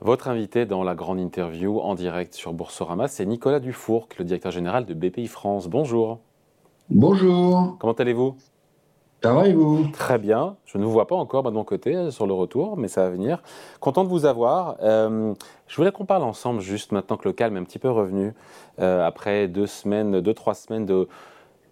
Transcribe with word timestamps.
Votre 0.00 0.28
invité 0.28 0.64
dans 0.64 0.84
la 0.84 0.94
grande 0.94 1.18
interview 1.18 1.80
en 1.80 1.96
direct 1.96 2.32
sur 2.32 2.52
Boursorama, 2.52 3.08
c'est 3.08 3.26
Nicolas 3.26 3.58
Dufourc, 3.58 4.06
le 4.16 4.24
directeur 4.24 4.52
général 4.52 4.86
de 4.86 4.94
BPI 4.94 5.26
France. 5.26 5.66
Bonjour. 5.66 6.20
Bonjour. 6.88 7.76
Comment 7.80 7.94
allez-vous? 7.94 8.36
Ça 9.24 9.32
va 9.34 9.48
et 9.48 9.52
vous? 9.52 9.88
Très 9.92 10.18
bien. 10.18 10.54
Je 10.66 10.78
ne 10.78 10.84
vous 10.84 10.92
vois 10.92 11.08
pas 11.08 11.16
encore 11.16 11.42
de 11.42 11.50
mon 11.50 11.64
côté 11.64 11.96
euh, 11.96 12.10
sur 12.12 12.28
le 12.28 12.32
retour, 12.32 12.76
mais 12.76 12.86
ça 12.86 13.02
va 13.02 13.10
venir. 13.10 13.42
Content 13.80 14.04
de 14.04 14.08
vous 14.08 14.24
avoir. 14.24 14.76
Euh, 14.82 15.34
je 15.66 15.74
voulais 15.74 15.90
qu'on 15.90 16.04
parle 16.06 16.22
ensemble 16.22 16.60
juste 16.60 16.92
maintenant 16.92 17.16
que 17.16 17.26
le 17.26 17.32
calme 17.32 17.56
est 17.56 17.60
un 17.60 17.64
petit 17.64 17.80
peu 17.80 17.90
revenu, 17.90 18.34
euh, 18.78 19.04
après 19.04 19.48
deux 19.48 19.66
semaines, 19.66 20.20
deux, 20.20 20.34
trois 20.34 20.54
semaines 20.54 20.86
de 20.86 21.08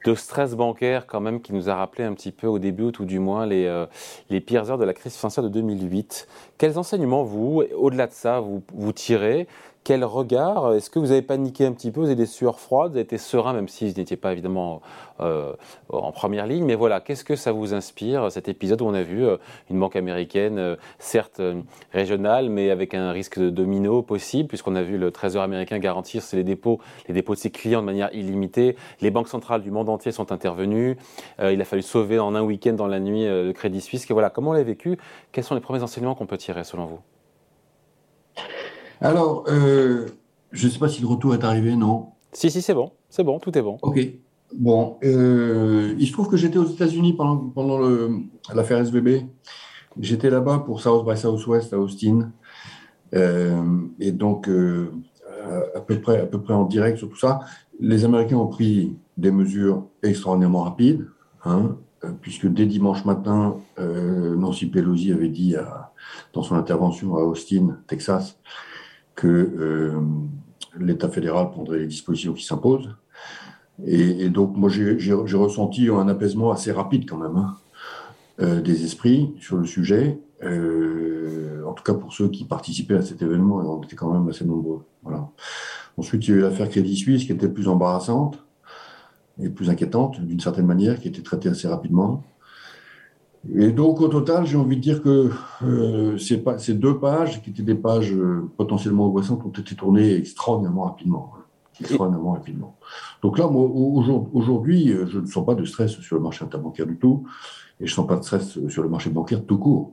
de 0.06 0.14
stress 0.14 0.54
bancaire 0.54 1.06
quand 1.06 1.20
même 1.20 1.40
qui 1.40 1.52
nous 1.52 1.68
a 1.68 1.74
rappelé 1.74 2.04
un 2.04 2.14
petit 2.14 2.30
peu 2.30 2.46
au 2.46 2.58
début, 2.58 2.84
ou 2.84 2.90
tout 2.92 3.04
du 3.04 3.18
moins, 3.18 3.44
les, 3.44 3.66
euh, 3.66 3.86
les 4.30 4.40
pires 4.40 4.70
heures 4.70 4.78
de 4.78 4.84
la 4.84 4.94
crise 4.94 5.16
financière 5.16 5.42
de 5.42 5.48
2008. 5.48 6.28
Quels 6.58 6.78
enseignements, 6.78 7.24
vous, 7.24 7.62
au-delà 7.76 8.06
de 8.06 8.12
ça, 8.12 8.40
vous 8.40 8.92
tirez 8.92 9.48
quel 9.86 10.04
regard? 10.04 10.74
Est-ce 10.74 10.90
que 10.90 10.98
vous 10.98 11.12
avez 11.12 11.22
paniqué 11.22 11.64
un 11.64 11.70
petit 11.70 11.92
peu? 11.92 12.00
Vous 12.00 12.06
avez 12.06 12.16
des 12.16 12.26
sueurs 12.26 12.58
froides? 12.58 12.90
Vous 12.90 12.96
avez 12.96 13.04
été 13.04 13.18
serein, 13.18 13.52
même 13.52 13.68
si 13.68 13.88
vous 13.88 13.96
n'étiez 13.96 14.16
pas 14.16 14.32
évidemment 14.32 14.82
euh, 15.20 15.52
en 15.90 16.10
première 16.10 16.48
ligne. 16.48 16.64
Mais 16.64 16.74
voilà, 16.74 16.98
qu'est-ce 16.98 17.22
que 17.22 17.36
ça 17.36 17.52
vous 17.52 17.72
inspire, 17.72 18.32
cet 18.32 18.48
épisode 18.48 18.82
où 18.82 18.86
on 18.86 18.94
a 18.94 19.04
vu 19.04 19.24
euh, 19.24 19.36
une 19.70 19.78
banque 19.78 19.94
américaine, 19.94 20.58
euh, 20.58 20.74
certes 20.98 21.40
régionale, 21.92 22.50
mais 22.50 22.70
avec 22.70 22.94
un 22.94 23.12
risque 23.12 23.38
de 23.38 23.48
domino 23.48 24.02
possible, 24.02 24.48
puisqu'on 24.48 24.74
a 24.74 24.82
vu 24.82 24.98
le 24.98 25.12
Trésor 25.12 25.44
américain 25.44 25.78
garantir 25.78 26.20
les 26.32 26.42
dépôts, 26.42 26.80
les 27.06 27.14
dépôts 27.14 27.34
de 27.34 27.38
ses 27.38 27.50
clients 27.50 27.80
de 27.80 27.86
manière 27.86 28.12
illimitée. 28.12 28.74
Les 29.00 29.12
banques 29.12 29.28
centrales 29.28 29.62
du 29.62 29.70
monde 29.70 29.88
entier 29.88 30.10
sont 30.10 30.32
intervenues. 30.32 30.96
il 31.38 31.60
a 31.60 31.64
fallu 31.64 31.82
sauver 31.82 32.18
en 32.18 32.34
un 32.34 32.42
week-end 32.42 32.72
dans 32.72 32.88
la 32.88 32.98
nuit 32.98 33.24
le 33.24 33.52
Crédit 33.52 33.80
Suisse. 33.80 34.10
Et 34.10 34.12
voilà, 34.12 34.30
comment 34.30 34.50
on 34.50 34.54
l'a 34.54 34.64
vécu? 34.64 34.98
Quels 35.30 35.44
sont 35.44 35.54
les 35.54 35.60
premiers 35.60 35.84
enseignements 35.84 36.16
qu'on 36.16 36.26
peut 36.26 36.38
tirer 36.38 36.64
selon 36.64 36.86
vous? 36.86 36.98
Alors, 39.00 39.44
euh, 39.48 40.06
je 40.52 40.66
ne 40.66 40.72
sais 40.72 40.78
pas 40.78 40.88
si 40.88 41.00
le 41.00 41.06
retour 41.06 41.34
est 41.34 41.44
arrivé, 41.44 41.76
non 41.76 42.08
Si, 42.32 42.50
si, 42.50 42.62
c'est 42.62 42.74
bon. 42.74 42.92
C'est 43.10 43.24
bon, 43.24 43.38
tout 43.38 43.56
est 43.56 43.62
bon. 43.62 43.78
OK. 43.82 44.00
Bon, 44.54 44.96
euh, 45.04 45.94
il 45.98 46.06
se 46.06 46.12
trouve 46.12 46.28
que 46.28 46.36
j'étais 46.36 46.58
aux 46.58 46.66
États-Unis 46.66 47.14
pendant, 47.14 47.36
pendant 47.36 47.80
l'affaire 48.54 48.78
SVB. 48.78 49.26
J'étais 49.98 50.30
là-bas 50.30 50.62
pour 50.64 50.80
South 50.80 51.06
by 51.06 51.16
Southwest 51.16 51.72
à 51.72 51.78
Austin. 51.78 52.30
Euh, 53.14 53.62
et 53.98 54.12
donc, 54.12 54.48
à, 54.48 55.80
peu 55.80 56.00
près, 56.00 56.20
à 56.20 56.26
peu 56.26 56.40
près 56.40 56.54
en 56.54 56.64
direct 56.64 56.98
sur 56.98 57.08
tout 57.08 57.18
ça, 57.18 57.40
les 57.80 58.04
Américains 58.04 58.36
ont 58.36 58.46
pris 58.46 58.96
des 59.16 59.30
mesures 59.30 59.86
extraordinairement 60.02 60.62
rapides, 60.62 61.06
hein, 61.44 61.76
puisque 62.20 62.46
dès 62.46 62.66
dimanche 62.66 63.04
matin, 63.04 63.56
Nancy 63.78 64.66
Pelosi 64.66 65.12
avait 65.12 65.28
dit 65.28 65.56
dans 66.32 66.42
son 66.42 66.54
intervention 66.54 67.16
à 67.16 67.22
Austin, 67.22 67.78
Texas, 67.88 68.38
que 69.16 69.26
euh, 69.26 69.98
l'État 70.78 71.08
fédéral 71.08 71.50
prendrait 71.50 71.78
les 71.78 71.86
dispositions 71.86 72.34
qui 72.34 72.44
s'imposent. 72.44 72.94
Et, 73.84 74.30
donc, 74.30 74.56
moi, 74.56 74.70
j'ai 74.70 75.36
ressenti 75.36 75.88
un 75.88 76.08
apaisement 76.08 76.50
assez 76.50 76.72
rapide 76.72 77.08
quand 77.08 77.18
même 77.18 77.36
hein, 77.36 77.56
euh, 78.40 78.60
des 78.62 78.84
esprits 78.84 79.34
sur 79.40 79.56
le 79.56 79.66
sujet. 79.66 80.18
Euh, 80.42 81.62
en 81.66 81.72
tout 81.72 81.82
cas, 81.82 81.94
pour 81.94 82.12
ceux 82.12 82.28
qui 82.28 82.44
participaient 82.44 82.96
à 82.96 83.02
cet 83.02 83.20
événement, 83.20 83.62
et 83.62 83.66
on 83.66 83.82
était 83.82 83.96
quand 83.96 84.12
même 84.12 84.28
assez 84.28 84.44
nombreux. 84.44 84.84
Voilà. 85.02 85.28
Ensuite, 85.98 86.26
il 86.26 86.30
y 86.30 86.34
a 86.34 86.36
eu 86.36 86.40
l'affaire 86.40 86.68
Crédit 86.68 86.96
Suisse 86.96 87.24
qui 87.24 87.32
était 87.32 87.48
plus 87.48 87.68
embarrassante 87.68 88.42
et 89.42 89.50
plus 89.50 89.68
inquiétante 89.68 90.20
d'une 90.20 90.40
certaine 90.40 90.66
manière, 90.66 90.98
qui 90.98 91.08
était 91.08 91.22
traitée 91.22 91.50
assez 91.50 91.68
rapidement. 91.68 92.22
Et 93.54 93.70
donc, 93.70 94.00
au 94.00 94.08
total, 94.08 94.46
j'ai 94.46 94.56
envie 94.56 94.76
de 94.76 94.80
dire 94.80 95.02
que 95.02 95.30
euh, 95.62 96.18
ces, 96.18 96.42
ces, 96.58 96.74
deux 96.74 96.98
pages, 96.98 97.42
qui 97.42 97.50
étaient 97.50 97.62
des 97.62 97.74
pages 97.74 98.12
euh, 98.12 98.50
potentiellement 98.56 99.06
angoissantes, 99.06 99.44
ont 99.44 99.50
été 99.50 99.74
tournées 99.74 100.14
extraordinairement 100.14 100.84
rapidement. 100.84 101.32
Hein. 101.36 101.42
extraordinairement 101.80 102.32
rapidement. 102.32 102.76
Donc 103.22 103.38
là, 103.38 103.46
moi, 103.46 103.68
aujourd'hui, 104.32 104.90
euh, 104.90 105.06
je 105.06 105.20
ne 105.20 105.26
sens 105.26 105.46
pas 105.46 105.54
de 105.54 105.64
stress 105.64 105.92
sur 106.00 106.16
le 106.16 106.22
marché 106.22 106.44
interbancaire 106.44 106.86
du 106.86 106.96
tout, 106.96 107.24
et 107.80 107.86
je 107.86 107.92
ne 107.92 107.94
sens 107.94 108.06
pas 108.06 108.16
de 108.16 108.24
stress 108.24 108.58
sur 108.68 108.82
le 108.82 108.88
marché 108.88 109.10
bancaire 109.10 109.44
tout 109.46 109.58
court. 109.58 109.92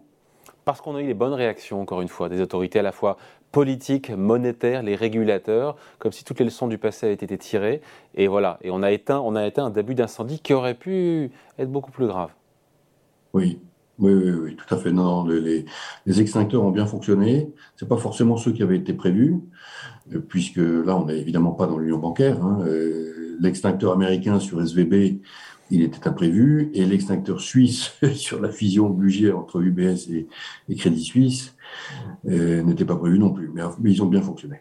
Parce 0.66 0.80
qu'on 0.80 0.96
a 0.96 1.02
eu 1.02 1.08
les 1.08 1.14
bonnes 1.14 1.34
réactions, 1.34 1.82
encore 1.82 2.02
une 2.02 2.08
fois, 2.08 2.30
des 2.30 2.40
autorités 2.40 2.80
à 2.80 2.84
la 2.84 2.94
fois 2.94 3.18
politiques, 3.52 4.10
monétaires, 4.10 4.82
les 4.82 4.96
régulateurs, 4.96 5.76
comme 6.00 6.12
si 6.12 6.24
toutes 6.24 6.40
les 6.40 6.46
leçons 6.46 6.68
du 6.68 6.78
passé 6.78 7.06
avaient 7.06 7.14
été 7.14 7.38
tirées. 7.38 7.82
Et 8.16 8.28
voilà, 8.28 8.58
et 8.62 8.72
on 8.72 8.82
a 8.82 8.92
éteint, 8.92 9.20
on 9.20 9.36
a 9.36 9.46
éteint 9.46 9.66
un 9.66 9.70
début 9.70 9.94
d'incendie 9.94 10.40
qui 10.40 10.54
aurait 10.54 10.74
pu 10.74 11.32
être 11.60 11.72
beaucoup 11.72 11.92
plus 11.92 12.08
grave. 12.08 12.32
Oui, 13.34 13.60
oui, 14.00 14.14
oui, 14.14 14.56
tout 14.56 14.74
à 14.74 14.78
fait. 14.78 14.92
Non, 14.92 15.26
les, 15.26 15.66
extincteurs 16.20 16.64
ont 16.64 16.72
bien 16.72 16.86
fonctionné. 16.86 17.52
Ce 17.76 17.86
pas 17.86 17.98
forcément 17.98 18.38
ceux 18.38 18.52
qui 18.52 18.64
avaient 18.64 18.78
été 18.78 18.94
prévus, 18.94 19.40
euh, 20.14 20.20
puisque 20.20 20.58
là, 20.58 20.98
on 20.98 21.06
n'est 21.06 21.20
évidemment 21.20 21.52
pas 21.52 21.68
dans 21.68 21.78
l'union 21.78 22.00
bancaire. 22.00 22.44
Hein. 22.44 22.60
Euh, 22.66 23.38
l'extincteur 23.40 23.94
américain 23.94 24.40
sur 24.40 24.62
SVB, 24.62 25.22
il 25.72 25.82
était 25.82 26.08
imprévu, 26.08 26.70
et 26.74 26.86
l'extincteur 26.86 27.42
suisse 27.42 27.94
sur 28.14 28.42
la 28.42 28.50
fusion 28.50 28.90
budget 28.90 29.32
entre 29.32 29.62
UBS 29.62 30.10
et, 30.12 30.28
Crédit 30.76 31.04
Suisse 31.04 31.56
euh, 32.28 32.62
n'était 32.64 32.86
pas 32.86 32.96
prévu 32.96 33.20
non 33.20 33.32
plus. 33.32 33.52
mais 33.54 33.64
ils 33.92 34.04
ont 34.04 34.08
bien 34.08 34.22
fonctionné. 34.22 34.58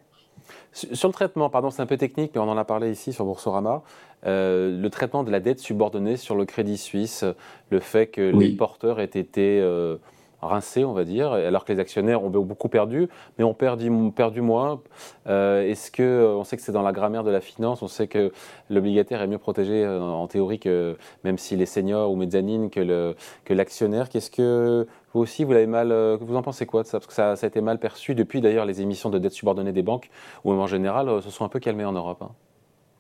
Sur 0.73 1.09
le 1.09 1.13
traitement, 1.13 1.51
pardon, 1.51 1.71
c'est 1.71 1.83
un 1.83 1.87
peu 1.87 1.97
technique, 1.97 2.33
mais 2.35 2.41
on 2.41 2.49
en 2.49 2.57
a 2.57 2.65
parlé 2.65 2.91
ici 2.91 3.13
sur 3.13 3.25
Boursorama. 3.25 3.83
Euh, 4.25 4.81
le 4.81 4.91
traitement 4.91 5.25
de 5.25 5.31
la 5.31 5.41
dette 5.41 5.59
subordonnée 5.59 6.17
sur 6.17 6.35
le 6.35 6.45
Crédit 6.45 6.79
Suisse, 6.79 7.25
le 7.71 7.81
fait 7.81 8.07
que 8.07 8.21
les 8.21 8.51
porteurs 8.51 9.01
aient 9.01 9.05
été 9.05 9.61
euh, 9.61 9.97
rincés, 10.43 10.85
on 10.85 10.93
va 10.93 11.05
dire, 11.05 11.33
alors 11.33 11.65
que 11.65 11.73
les 11.73 11.79
actionnaires 11.79 12.23
ont 12.23 12.31
beaucoup 12.31 12.69
perdu, 12.69 13.09
mais 13.39 13.45
ont 13.45 13.55
perdu, 13.55 13.91
perdu 14.15 14.41
moins. 14.41 14.81
Euh, 15.27 15.63
est-ce 15.63 15.91
que, 15.91 16.35
on 16.37 16.45
sait 16.45 16.57
que 16.57 16.63
c'est 16.63 16.73
dans 16.73 16.83
la 16.83 16.93
grammaire 16.93 17.25
de 17.25 17.31
la 17.31 17.41
finance, 17.41 17.83
on 17.83 17.89
sait 17.89 18.09
que 18.09 18.33
l'obligataire 18.71 19.23
est 19.23 19.27
mieux 19.27 19.39
protégé 19.39 19.87
en 19.87 20.27
théorie 20.27 20.59
que 20.59 20.97
même 21.25 21.39
s'il 21.39 21.63
est 21.63 21.67
senior 21.67 22.11
ou 22.11 22.17
mezzanine 22.17 22.71
que 22.71 23.15
l'actionnaire. 23.53 24.09
Qu'est-ce 24.09 24.31
que 24.31 24.87
vous 25.13 25.21
aussi, 25.21 25.45
vous 25.45 25.53
l'avez 25.53 25.67
mal. 25.67 25.93
Euh, 25.93 26.17
vous 26.21 26.37
en 26.37 26.43
pensez 26.43 26.67
quoi 26.67 26.83
de 26.83 26.89
ça? 26.89 26.99
Parce 26.99 27.07
que 27.07 27.13
ça, 27.13 27.33
a 27.33 27.47
été 27.47 27.61
mal 27.61 27.79
perçu 27.79 28.15
depuis 28.15 28.41
d'ailleurs 28.41 28.65
les 28.65 28.81
émissions 28.81 29.11
de 29.11 29.19
dette 29.19 29.33
subordonnée 29.33 29.73
des 29.73 29.83
banques, 29.83 30.11
où 30.45 30.53
en 30.53 30.67
général 30.67 31.09
euh, 31.09 31.21
se 31.21 31.31
sont 31.31 31.45
un 31.45 31.49
peu 31.49 31.61
calmées 31.61 31.85
en 31.85 31.93
Europe. 31.93 32.23
Hein. 32.23 32.31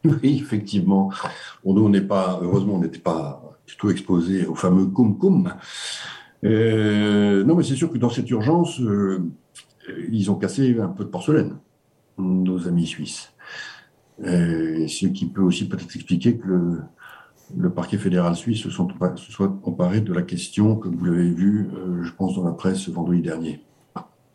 Oui, 0.04 0.40
effectivement. 0.42 1.10
nous, 1.64 1.84
on 1.84 1.88
n'est 1.88 2.00
pas, 2.00 2.38
heureusement, 2.42 2.74
on 2.74 2.80
n'était 2.80 2.98
pas 2.98 3.42
du 3.66 3.76
tout 3.76 3.90
exposé 3.90 4.46
au 4.46 4.54
fameux 4.54 4.86
cum 4.86 5.16
cum. 5.16 5.46
Euh, 5.46 5.52
non, 6.42 7.56
mais 7.56 7.62
c'est 7.62 7.76
sûr 7.76 7.90
que 7.90 7.98
dans 7.98 8.10
cette 8.10 8.30
urgence, 8.30 8.80
ils 10.10 10.30
ont 10.30 10.36
cassé 10.36 10.78
un 10.80 10.88
peu 10.88 11.04
de 11.04 11.08
porcelaine, 11.08 11.56
nos 12.18 12.66
amis 12.68 12.86
suisses. 12.86 13.32
ce 14.18 15.06
qui 15.06 15.26
peut 15.26 15.42
aussi 15.42 15.68
peut-être 15.68 15.94
expliquer 15.94 16.36
que 16.36 16.80
le, 17.56 17.70
parquet 17.70 17.98
fédéral 17.98 18.34
suisse 18.36 18.62
se, 18.62 18.70
soit 18.70 19.58
emparé 19.64 20.00
de 20.00 20.12
la 20.12 20.22
question, 20.22 20.76
comme 20.76 20.96
vous 20.96 21.04
l'avez 21.04 21.30
vu, 21.30 21.68
euh, 21.74 22.02
je 22.02 22.12
pense, 22.12 22.36
dans 22.36 22.44
la 22.44 22.52
presse 22.52 22.88
vendredi 22.88 23.20
dernier. 23.20 23.60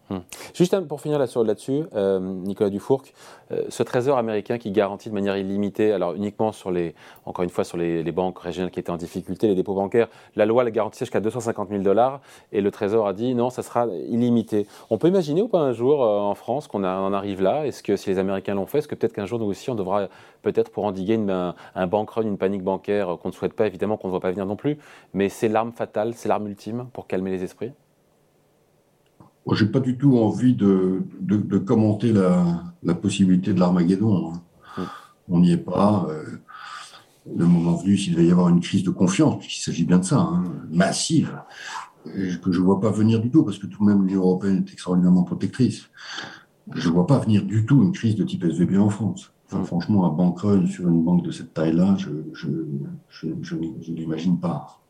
Hum. 0.10 0.22
Juste 0.54 0.80
pour 0.88 1.02
finir 1.02 1.20
là-dessus, 1.20 1.84
euh, 1.94 2.20
Nicolas 2.20 2.70
Dufourc, 2.70 3.04
euh, 3.52 3.64
ce 3.68 3.84
trésor 3.84 4.18
américain 4.18 4.58
qui 4.58 4.72
garantit 4.72 5.10
de 5.10 5.14
manière 5.14 5.36
illimitée, 5.36 5.92
alors 5.92 6.14
uniquement 6.14 6.54
sur 6.54 6.72
les, 6.72 6.96
encore 7.26 7.44
une 7.44 7.50
fois, 7.50 7.66
sur 7.66 7.78
les, 7.78 8.04
banques 8.12 8.40
régionales 8.40 8.72
qui 8.72 8.80
étaient 8.80 8.90
en 8.90 8.98
difficulté, 8.98 9.48
les 9.48 9.56
dépôts 9.56 9.74
bancaires, 9.74 10.08
la 10.38 10.46
loi 10.46 10.64
l'a 10.64 10.72
garantit 10.72 11.00
jusqu'à 11.00 11.20
250 11.20 11.70
000 11.70 11.82
dollars 11.82 12.22
et 12.54 12.62
le 12.62 12.72
trésor 12.72 13.06
a 13.06 13.14
dit 13.14 13.36
non, 13.36 13.50
ça 13.50 13.64
sera 13.64 13.86
illimité. 13.88 14.66
On 14.90 14.98
peut 14.98 15.10
imaginer 15.10 15.42
ou 15.42 15.50
pas 15.50 15.60
un 15.60 15.74
jour 15.74 16.04
euh, 16.04 16.20
en 16.20 16.36
France 16.36 16.68
qu'on 16.68 16.86
en 16.86 17.12
arrive 17.12 17.42
là? 17.42 17.68
Est-ce 17.68 17.84
que 17.84 17.98
si 17.98 18.10
les 18.10 18.18
Américains 18.18 18.56
l'ont 18.56 18.66
fait, 18.66 18.78
est-ce 18.78 18.88
que 18.88 18.96
peut-être 18.96 19.14
qu'un 19.14 19.26
jour 19.26 19.40
nous 19.40 19.46
aussi 19.46 19.70
on 19.70 19.76
devra 19.76 20.08
peut-être 20.42 20.72
pour 20.72 20.86
endiguer 20.86 21.16
une, 21.16 21.30
un, 21.30 21.54
un 21.76 21.88
bank 21.88 22.10
run, 22.12 22.24
une 22.24 22.38
panique 22.38 22.64
bancaire 22.64 23.18
qu'on 23.22 23.28
ne 23.30 23.34
souhaite 23.34 23.54
pas 23.54 23.68
évidemment, 23.68 23.98
qu'on 23.98 24.08
ne 24.08 24.12
voit 24.12 24.22
pas 24.22 24.32
venir 24.32 24.46
non 24.46 24.56
plus, 24.56 24.78
mais 25.14 25.28
c'est 25.28 25.50
l'arme 25.50 25.74
fatale, 25.74 26.14
c'est 26.14 26.30
l'arme 26.30 26.48
ultime 26.48 26.88
pour 26.94 27.08
calmer 27.08 27.32
les 27.32 27.44
esprits? 27.44 27.74
Je 29.56 29.66
n'ai 29.66 29.72
pas 29.72 29.80
du 29.80 29.98
tout 29.98 30.18
envie 30.18 30.56
de, 30.56 31.04
de, 31.22 31.58
commenter 31.58 32.12
la, 32.12 32.64
la, 32.84 32.96
possibilité 32.96 33.54
de 33.54 33.60
l'Armageddon. 33.60 34.34
Hein. 34.34 34.84
On 35.30 35.40
n'y 35.40 35.52
est 35.52 35.58
pas. 35.58 36.08
Euh, 36.10 36.24
le 37.36 37.46
moment 37.46 37.76
venu, 37.76 37.98
s'il 37.98 38.16
va 38.16 38.22
y 38.22 38.32
avoir 38.32 38.50
une 38.50 38.62
crise 38.62 38.84
de 38.84 38.90
confiance, 38.90 39.38
puisqu'il 39.40 39.62
s'agit 39.62 39.84
bien 39.84 40.00
de 40.00 40.06
ça, 40.06 40.20
hein, 40.20 40.44
massive, 40.72 41.42
que 42.06 42.52
je 42.52 42.60
ne 42.60 42.66
vois 42.66 42.80
pas 42.80 42.90
venir 42.90 43.20
du 43.20 43.30
tout, 43.30 43.44
parce 43.44 43.58
que 43.58 43.68
tout 43.68 43.84
de 43.84 43.90
même 43.90 44.06
l'Union 44.06 44.22
européenne 44.22 44.64
est 44.66 44.72
extraordinairement 44.72 45.24
protectrice. 45.24 45.90
Je 46.74 46.88
ne 46.88 46.94
vois 46.94 47.08
pas 47.08 47.20
venir 47.20 47.44
du 47.44 47.66
tout 47.66 47.82
une 47.84 47.92
crise 47.92 48.16
de 48.16 48.24
type 48.24 48.44
SVB 48.44 48.78
en 48.78 48.90
France. 48.90 49.34
Enfin, 49.46 49.64
franchement, 49.64 50.06
un 50.06 50.14
bank 50.14 50.40
run 50.40 50.68
sur 50.68 50.88
une 50.88 51.04
banque 51.04 51.24
de 51.24 51.32
cette 51.32 51.54
taille-là, 51.54 51.96
je, 51.98 52.10
je, 52.34 52.48
je, 53.10 53.28
je, 53.42 53.56
je 53.82 53.92
l'imagine 53.92 54.40
pas. 54.40 54.82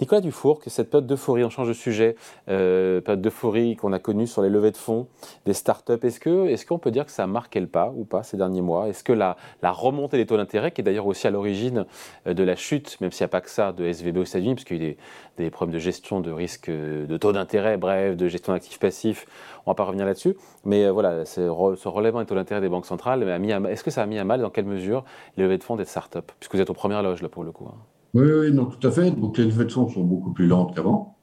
Nicolas 0.00 0.20
Dufour, 0.20 0.60
que 0.60 0.70
cette 0.70 0.90
période 0.90 1.06
d'euphorie, 1.06 1.44
on 1.44 1.50
change 1.50 1.68
de 1.68 1.72
sujet, 1.72 2.16
euh, 2.48 3.00
période 3.00 3.20
d'euphorie 3.20 3.76
qu'on 3.76 3.92
a 3.92 3.98
connue 3.98 4.26
sur 4.26 4.42
les 4.42 4.48
levées 4.48 4.70
de 4.70 4.76
fonds 4.76 5.06
des 5.46 5.52
startups, 5.52 5.92
est-ce 6.02 6.20
qu'on 6.20 6.46
est 6.46 6.78
peut 6.78 6.90
dire 6.90 7.06
que 7.06 7.12
ça 7.12 7.24
a 7.24 7.26
marqué 7.26 7.60
le 7.60 7.66
pas 7.66 7.92
ou 7.94 8.04
pas 8.04 8.22
ces 8.22 8.36
derniers 8.36 8.60
mois? 8.60 8.88
Est-ce 8.88 9.04
que 9.04 9.12
la, 9.12 9.36
remontée 9.62 10.16
des 10.16 10.26
taux 10.26 10.36
d'intérêt, 10.36 10.72
qui 10.72 10.80
est 10.80 10.84
d'ailleurs 10.84 11.06
aussi 11.06 11.26
à 11.26 11.30
l'origine 11.30 11.86
euh, 12.26 12.34
de 12.34 12.42
la 12.42 12.56
chute, 12.56 13.00
même 13.00 13.12
s'il 13.12 13.24
n'y 13.24 13.26
a 13.26 13.28
pas 13.28 13.40
que 13.40 13.50
ça, 13.50 13.72
de 13.72 13.84
SVB 13.84 14.18
aux 14.18 14.24
États-Unis, 14.24 14.54
parce 14.54 14.64
qu'il 14.64 14.82
y 14.82 14.86
a 14.86 14.90
des, 14.90 14.96
des, 15.36 15.50
problèmes 15.50 15.74
de 15.74 15.78
gestion 15.78 16.20
de 16.20 16.30
risque 16.30 16.68
euh, 16.68 17.06
de 17.06 17.16
taux 17.16 17.32
d'intérêt, 17.32 17.76
bref, 17.76 18.16
de 18.16 18.28
gestion 18.28 18.52
d'actifs 18.52 18.78
passifs, 18.78 19.26
on 19.64 19.70
ne 19.70 19.72
va 19.72 19.76
pas 19.76 19.84
revenir 19.84 20.06
là-dessus, 20.06 20.36
mais 20.64 20.84
euh, 20.84 20.92
voilà, 20.92 21.24
ce 21.24 21.40
relèvement 21.88 22.20
des 22.20 22.26
taux 22.26 22.34
d'intérêt 22.34 22.60
des 22.60 22.68
banques 22.68 22.86
centrales, 22.86 23.22
est-ce 23.22 23.84
que 23.84 23.90
ça 23.90 24.02
a 24.02 24.06
mis 24.06 24.18
à 24.18 24.24
mal, 24.24 24.40
dans 24.40 24.50
quelle 24.50 24.64
mesure, 24.64 25.04
les 25.36 25.44
levées 25.44 25.58
de 25.58 25.64
fonds 25.64 25.76
des 25.76 25.84
startups? 25.84 26.18
Puisque 26.38 26.54
vous 26.54 26.60
êtes 26.60 26.70
aux 26.70 26.74
premières 26.74 27.02
loges 27.02 27.22
là 27.22 27.28
pour 27.28 27.44
le 27.44 27.52
coup. 27.52 27.68
Hein. 27.68 27.78
Oui, 28.14 28.26
oui, 28.26 28.52
non, 28.52 28.66
tout 28.66 28.86
à 28.86 28.90
fait. 28.90 29.10
Donc 29.10 29.38
les 29.38 29.44
levées 29.44 29.64
de 29.64 29.72
fonds 29.72 29.88
sont 29.88 30.04
beaucoup 30.04 30.32
plus 30.32 30.46
lentes 30.46 30.74
qu'avant. 30.74 31.16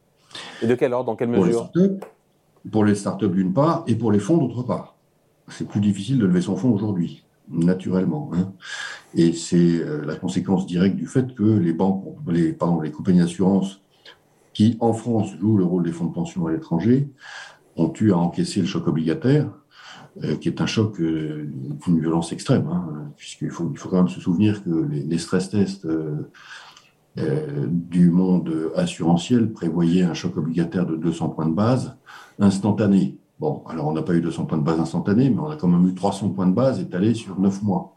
Et 0.61 0.67
de 0.67 0.75
quel 0.75 0.93
ordre, 0.93 1.05
dans 1.05 1.15
quelle 1.15 1.29
mesure 1.29 1.71
Pour 2.71 2.85
les 2.85 2.95
startups 2.95 3.29
d'une 3.29 3.53
part 3.53 3.83
et 3.87 3.95
pour 3.95 4.11
les 4.11 4.19
fonds 4.19 4.37
d'autre 4.37 4.63
part. 4.63 4.95
C'est 5.47 5.67
plus 5.67 5.81
difficile 5.81 6.19
de 6.19 6.25
lever 6.25 6.41
son 6.41 6.55
fonds 6.55 6.71
aujourd'hui, 6.71 7.25
naturellement. 7.47 8.29
Hein. 8.33 8.51
Et 9.15 9.33
c'est 9.33 9.79
euh, 9.79 10.05
la 10.05 10.15
conséquence 10.15 10.67
directe 10.67 10.95
du 10.95 11.07
fait 11.07 11.33
que 11.33 11.43
les 11.43 11.73
banques, 11.73 12.03
les, 12.27 12.53
pardon, 12.53 12.81
les 12.81 12.91
compagnies 12.91 13.19
d'assurance 13.19 13.81
qui, 14.53 14.77
en 14.79 14.93
France, 14.93 15.31
jouent 15.39 15.57
le 15.57 15.63
rôle 15.63 15.83
des 15.83 15.91
fonds 15.91 16.05
de 16.05 16.13
pension 16.13 16.45
à 16.45 16.51
l'étranger, 16.51 17.09
ont 17.77 17.91
eu 17.99 18.11
à 18.11 18.17
encaisser 18.17 18.61
le 18.61 18.67
choc 18.67 18.87
obligataire, 18.87 19.49
euh, 20.23 20.35
qui 20.35 20.49
est 20.49 20.59
un 20.59 20.65
choc 20.65 20.99
euh, 20.99 21.47
d'une 21.85 21.99
violence 21.99 22.33
extrême, 22.33 22.67
hein, 22.67 23.11
puisqu'il 23.15 23.51
faut, 23.51 23.69
il 23.71 23.77
faut 23.77 23.89
quand 23.89 23.97
même 23.97 24.09
se 24.09 24.19
souvenir 24.19 24.63
que 24.63 24.69
les, 24.69 25.01
les 25.01 25.17
stress 25.17 25.49
tests 25.49 25.85
euh, 25.85 26.29
du 27.67 28.09
monde 28.11 28.71
assurantiel 28.75 29.51
prévoyait 29.51 30.03
un 30.03 30.13
choc 30.13 30.37
obligataire 30.37 30.85
de 30.85 30.95
200 30.95 31.29
points 31.29 31.47
de 31.47 31.53
base 31.53 31.95
instantané. 32.39 33.17
Bon, 33.39 33.63
alors 33.67 33.87
on 33.87 33.93
n'a 33.93 34.01
pas 34.01 34.13
eu 34.13 34.21
200 34.21 34.45
points 34.45 34.57
de 34.57 34.63
base 34.63 34.79
instantanés, 34.79 35.29
mais 35.29 35.39
on 35.39 35.49
a 35.49 35.55
quand 35.55 35.69
même 35.69 35.87
eu 35.87 35.93
300 35.93 36.29
points 36.29 36.47
de 36.47 36.53
base 36.53 36.81
étalés 36.81 37.13
sur 37.13 37.39
9 37.39 37.63
mois. 37.63 37.93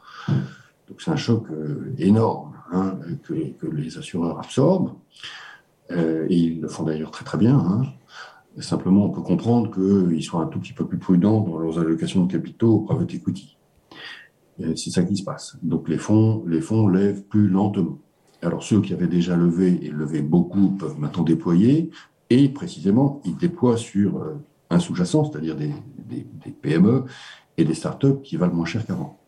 Donc 0.89 1.01
c'est 1.01 1.11
un 1.11 1.17
choc 1.17 1.47
euh, 1.51 1.95
énorme 1.99 2.53
hein, 2.73 2.97
que, 3.25 3.35
que, 3.59 3.67
les 3.67 3.99
assureurs 3.99 4.39
absorbent, 4.39 4.95
euh, 5.91 6.27
et 6.29 6.37
ils 6.37 6.61
le 6.61 6.69
font 6.69 6.85
d'ailleurs 6.85 7.11
très 7.11 7.25
très 7.25 7.39
bien. 7.39 7.59
Hein. 7.59 7.83
Simplement, 8.59 9.07
on 9.07 9.11
peut 9.11 9.23
comprendre 9.23 9.71
qu'ils 9.73 10.23
soient 10.23 10.43
un 10.43 10.47
tout 10.47 10.61
petit 10.61 10.75
peu 10.75 10.87
plus 10.87 10.99
prudents 10.99 11.41
dans 11.41 11.59
leurs 11.59 11.79
allocations 11.79 12.25
de 12.25 12.31
capitaux 12.31 12.75
au 12.75 12.81
private 12.81 13.15
equity. 13.15 13.57
C'est 14.77 14.91
ça 14.91 15.03
qui 15.03 15.17
se 15.17 15.25
passe. 15.25 15.57
Donc 15.63 15.89
les 15.89 15.97
fonds, 15.97 16.45
les 16.47 16.61
fonds 16.61 16.87
lèvent 16.87 17.23
plus 17.23 17.49
lentement. 17.49 17.99
Alors 18.43 18.65
ceux 18.65 18.81
qui 18.81 18.93
avaient 18.93 19.07
déjà 19.07 19.37
levé 19.37 19.79
et 19.83 19.91
levé 19.91 20.21
beaucoup 20.21 20.71
peuvent 20.71 20.99
maintenant 20.99 21.23
déployer, 21.23 21.91
et 22.29 22.49
précisément, 22.49 23.21
ils 23.25 23.37
déploient 23.37 23.77
sur 23.77 24.17
euh, 24.17 24.35
un 24.71 24.81
sous-jacent, 24.81 25.31
c'est-à-dire 25.31 25.55
des, 25.55 25.73
PME 26.61 27.05
et 27.57 27.65
des 27.65 27.75
startups 27.75 28.21
qui 28.23 28.37
valent 28.37 28.55
moins 28.55 28.67
cher 28.67 28.85
qu'avant. 28.85 29.19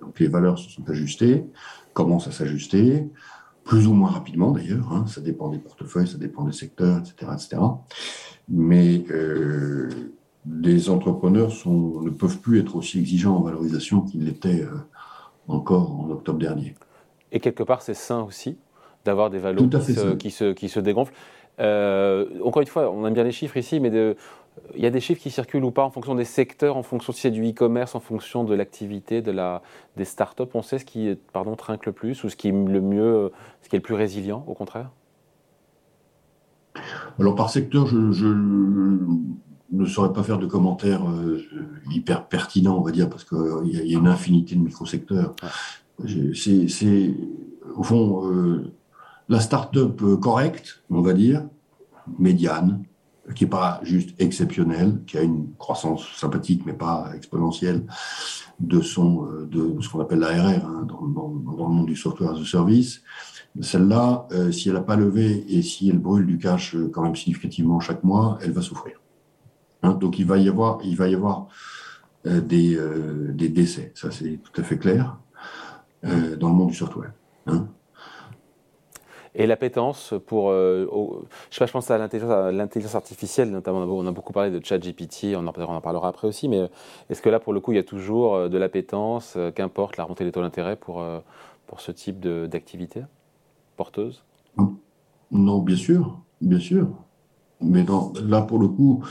Donc 0.00 0.18
les 0.18 0.28
valeurs 0.28 0.58
se 0.58 0.70
sont 0.70 0.88
ajustées, 0.88 1.46
commencent 1.92 2.28
à 2.28 2.32
s'ajuster, 2.32 3.08
plus 3.64 3.86
ou 3.86 3.92
moins 3.92 4.10
rapidement 4.10 4.52
d'ailleurs, 4.52 4.92
hein. 4.92 5.06
ça 5.06 5.20
dépend 5.20 5.48
des 5.48 5.58
portefeuilles, 5.58 6.06
ça 6.06 6.18
dépend 6.18 6.44
des 6.44 6.52
secteurs, 6.52 6.98
etc. 6.98 7.32
etc. 7.34 7.62
Mais 8.48 9.04
euh, 9.10 9.88
les 10.48 10.88
entrepreneurs 10.90 11.52
ne 11.66 12.10
peuvent 12.10 12.38
plus 12.38 12.60
être 12.60 12.76
aussi 12.76 12.98
exigeants 12.98 13.36
en 13.36 13.42
valorisation 13.42 14.02
qu'ils 14.02 14.24
l'étaient 14.24 14.62
euh, 14.62 14.76
encore 15.48 16.00
en 16.00 16.10
octobre 16.10 16.38
dernier. 16.38 16.74
Et 17.36 17.38
quelque 17.38 17.62
part, 17.62 17.82
c'est 17.82 17.92
sain 17.92 18.22
aussi 18.22 18.56
d'avoir 19.04 19.28
des 19.28 19.38
valeurs 19.38 19.68
qui 20.18 20.30
se, 20.30 20.52
qui, 20.54 20.68
se, 20.70 20.80
dégonflent. 20.80 21.12
Euh, 21.60 22.24
encore 22.42 22.62
une 22.62 22.66
fois, 22.66 22.90
on 22.90 23.06
aime 23.06 23.12
bien 23.12 23.24
les 23.24 23.30
chiffres 23.30 23.58
ici, 23.58 23.78
mais 23.78 23.90
il 24.74 24.80
y 24.80 24.86
a 24.86 24.90
des 24.90 25.00
chiffres 25.00 25.20
qui 25.20 25.30
circulent 25.30 25.66
ou 25.66 25.70
pas 25.70 25.84
en 25.84 25.90
fonction 25.90 26.14
des 26.14 26.24
secteurs, 26.24 26.78
en 26.78 26.82
fonction 26.82 27.12
si 27.12 27.20
c'est 27.20 27.30
du 27.30 27.46
e-commerce, 27.46 27.94
en 27.94 28.00
fonction 28.00 28.42
de 28.42 28.54
l'activité 28.54 29.20
de 29.20 29.32
la, 29.32 29.60
des 29.98 30.06
startups. 30.06 30.44
On 30.54 30.62
sait 30.62 30.78
ce 30.78 30.86
qui 30.86 31.14
pardon, 31.34 31.56
trinque 31.56 31.84
le 31.84 31.92
plus 31.92 32.24
ou 32.24 32.30
ce 32.30 32.36
qui 32.36 32.48
est 32.48 32.52
le 32.52 32.80
mieux, 32.80 33.30
ce 33.60 33.68
qui 33.68 33.76
est 33.76 33.80
le 33.80 33.82
plus 33.82 33.94
résilient, 33.94 34.42
au 34.46 34.54
contraire? 34.54 34.88
Alors 37.18 37.34
par 37.34 37.50
secteur, 37.50 37.86
je, 37.86 38.26
ne 39.72 39.84
saurais 39.84 40.14
pas 40.14 40.22
faire 40.22 40.38
de 40.38 40.46
commentaires 40.46 41.06
euh, 41.06 41.44
hyper 41.90 42.28
pertinents, 42.28 42.78
on 42.78 42.82
va 42.82 42.92
dire, 42.92 43.10
parce 43.10 43.24
qu'il 43.24 43.68
y, 43.70 43.94
a 43.94 43.98
une 43.98 44.08
infinité 44.08 44.54
de 44.54 44.60
microsecteurs. 44.60 45.36
C'est, 46.04 47.14
au 47.74 47.82
fond, 47.82 48.30
euh, 48.30 48.72
la 49.28 49.40
start-up 49.40 50.00
correcte, 50.20 50.82
on 50.90 51.00
va 51.00 51.12
dire, 51.12 51.44
médiane, 52.18 52.84
qui 53.34 53.44
n'est 53.44 53.50
pas 53.50 53.80
juste 53.82 54.20
exceptionnelle, 54.20 55.00
qui 55.06 55.18
a 55.18 55.22
une 55.22 55.48
croissance 55.58 56.06
sympathique 56.16 56.62
mais 56.64 56.74
pas 56.74 57.10
exponentielle 57.14 57.84
de, 58.60 58.80
son, 58.80 59.26
euh, 59.26 59.46
de 59.46 59.80
ce 59.80 59.88
qu'on 59.88 60.00
appelle 60.00 60.20
l'ARR 60.20 60.64
hein, 60.64 60.86
dans, 60.86 61.00
le 61.00 61.74
monde 61.74 61.86
du 61.86 61.96
software 61.96 62.30
as 62.30 62.40
a 62.40 62.44
service. 62.44 63.02
Celle-là, 63.60 64.28
euh, 64.32 64.52
si 64.52 64.68
elle 64.68 64.74
n'a 64.74 64.82
pas 64.82 64.96
levé 64.96 65.44
et 65.48 65.62
si 65.62 65.88
elle 65.88 65.98
brûle 65.98 66.26
du 66.26 66.38
cash 66.38 66.76
quand 66.92 67.02
même 67.02 67.16
significativement 67.16 67.80
chaque 67.80 68.04
mois, 68.04 68.38
elle 68.42 68.52
va 68.52 68.62
souffrir. 68.62 69.00
Hein, 69.82 69.94
donc 69.94 70.18
il 70.18 70.26
va 70.26 70.38
y 70.38 70.48
avoir, 70.48 70.78
il 70.84 70.96
va 70.96 71.08
y 71.08 71.14
avoir 71.14 71.48
des, 72.24 72.76
des 73.34 73.48
décès, 73.48 73.92
ça 73.94 74.10
c'est 74.10 74.40
tout 74.42 74.60
à 74.60 74.64
fait 74.64 74.78
clair. 74.78 75.16
Euh, 76.04 76.36
dans 76.36 76.48
le 76.48 76.54
monde 76.54 76.68
du 76.68 76.74
software. 76.74 77.12
Hein. 77.46 77.68
et 79.36 79.46
l'appétence 79.46 80.14
pour, 80.26 80.50
euh, 80.50 80.84
je 81.48 81.54
sais 81.54 81.60
pas, 81.60 81.66
je 81.66 81.72
pense 81.72 81.90
à 81.90 81.98
l'intelligence 81.98 82.94
artificielle, 82.94 83.50
notamment 83.50 83.80
on 83.80 84.06
a 84.06 84.10
beaucoup 84.10 84.32
parlé 84.32 84.50
de 84.50 84.64
ChatGPT, 84.64 85.36
on 85.36 85.46
en, 85.46 85.52
on 85.56 85.76
en 85.76 85.80
parlera 85.80 86.08
après 86.08 86.26
aussi, 86.26 86.48
mais 86.48 86.68
est-ce 87.08 87.22
que 87.22 87.28
là 87.28 87.38
pour 87.38 87.52
le 87.52 87.60
coup 87.60 87.72
il 87.72 87.76
y 87.76 87.78
a 87.78 87.84
toujours 87.84 88.34
euh, 88.34 88.48
de 88.48 88.58
l'appétence, 88.58 89.38
qu'importe 89.54 89.96
la 89.96 90.04
remontée 90.04 90.24
des 90.24 90.32
taux 90.32 90.42
d'intérêt 90.42 90.76
pour, 90.76 91.04
pour 91.66 91.80
ce 91.80 91.92
type 91.92 92.20
d'activité 92.20 93.02
porteuse? 93.76 94.24
Non, 95.30 95.58
bien 95.58 95.76
sûr, 95.76 96.18
bien 96.40 96.60
sûr. 96.60 96.88
Mais 97.60 97.84
là 98.22 98.42
pour 98.42 98.58
le 98.58 98.68
coup, 98.68 99.04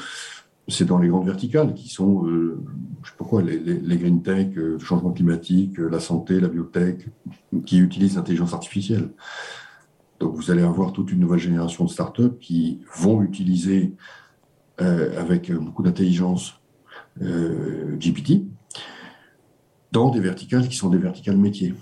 c'est 0.67 0.85
dans 0.85 0.97
les 0.97 1.07
grandes 1.07 1.25
verticales 1.25 1.73
qui 1.73 1.89
sont, 1.89 2.27
euh, 2.27 2.59
je 3.03 3.11
sais 3.11 3.15
pas 3.17 3.25
quoi, 3.25 3.41
les, 3.41 3.57
les, 3.59 3.97
green 3.97 4.23
tech, 4.23 4.47
euh, 4.57 4.73
le 4.73 4.79
changement 4.79 5.11
climatique, 5.11 5.79
euh, 5.79 5.89
la 5.89 5.99
santé, 5.99 6.39
la 6.39 6.47
biotech, 6.47 7.07
qui 7.65 7.79
utilisent 7.79 8.15
l'intelligence 8.15 8.53
artificielle. 8.53 9.09
Donc 10.19 10.35
vous 10.35 10.49
allez 10.49 10.63
avoir 10.63 10.93
toute 10.93 11.11
une 11.11 11.19
nouvelle 11.19 11.39
génération 11.39 11.85
de 11.85 11.89
startups 11.89 12.37
qui 12.39 12.81
vont 12.95 13.21
utiliser 13.21 13.93
avec 14.77 15.53
beaucoup 15.53 15.83
d'intelligence 15.83 16.59
GPT 17.17 18.45
dans 19.91 20.09
des 20.09 20.19
verticales 20.19 20.67
qui 20.67 20.75
sont 20.75 20.89
des 20.89 20.97
verticales 20.97 21.37
métiers. 21.37 21.73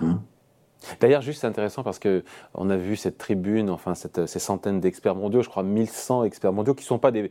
Hein? 0.00 0.22
D'ailleurs, 1.00 1.22
juste 1.22 1.40
c'est 1.42 1.46
intéressant 1.46 1.82
parce 1.82 1.98
que 1.98 2.24
on 2.54 2.70
a 2.70 2.76
vu 2.76 2.96
cette 2.96 3.18
tribune, 3.18 3.70
enfin 3.70 3.94
ces 3.94 4.38
centaines 4.38 4.80
d'experts 4.80 5.14
mondiaux, 5.14 5.42
je 5.42 5.48
crois 5.48 5.62
1100 5.62 6.24
experts 6.24 6.52
mondiaux, 6.52 6.74
qui 6.74 6.84
ne 6.84 6.86
sont 6.86 6.98
pas 6.98 7.10
des, 7.10 7.30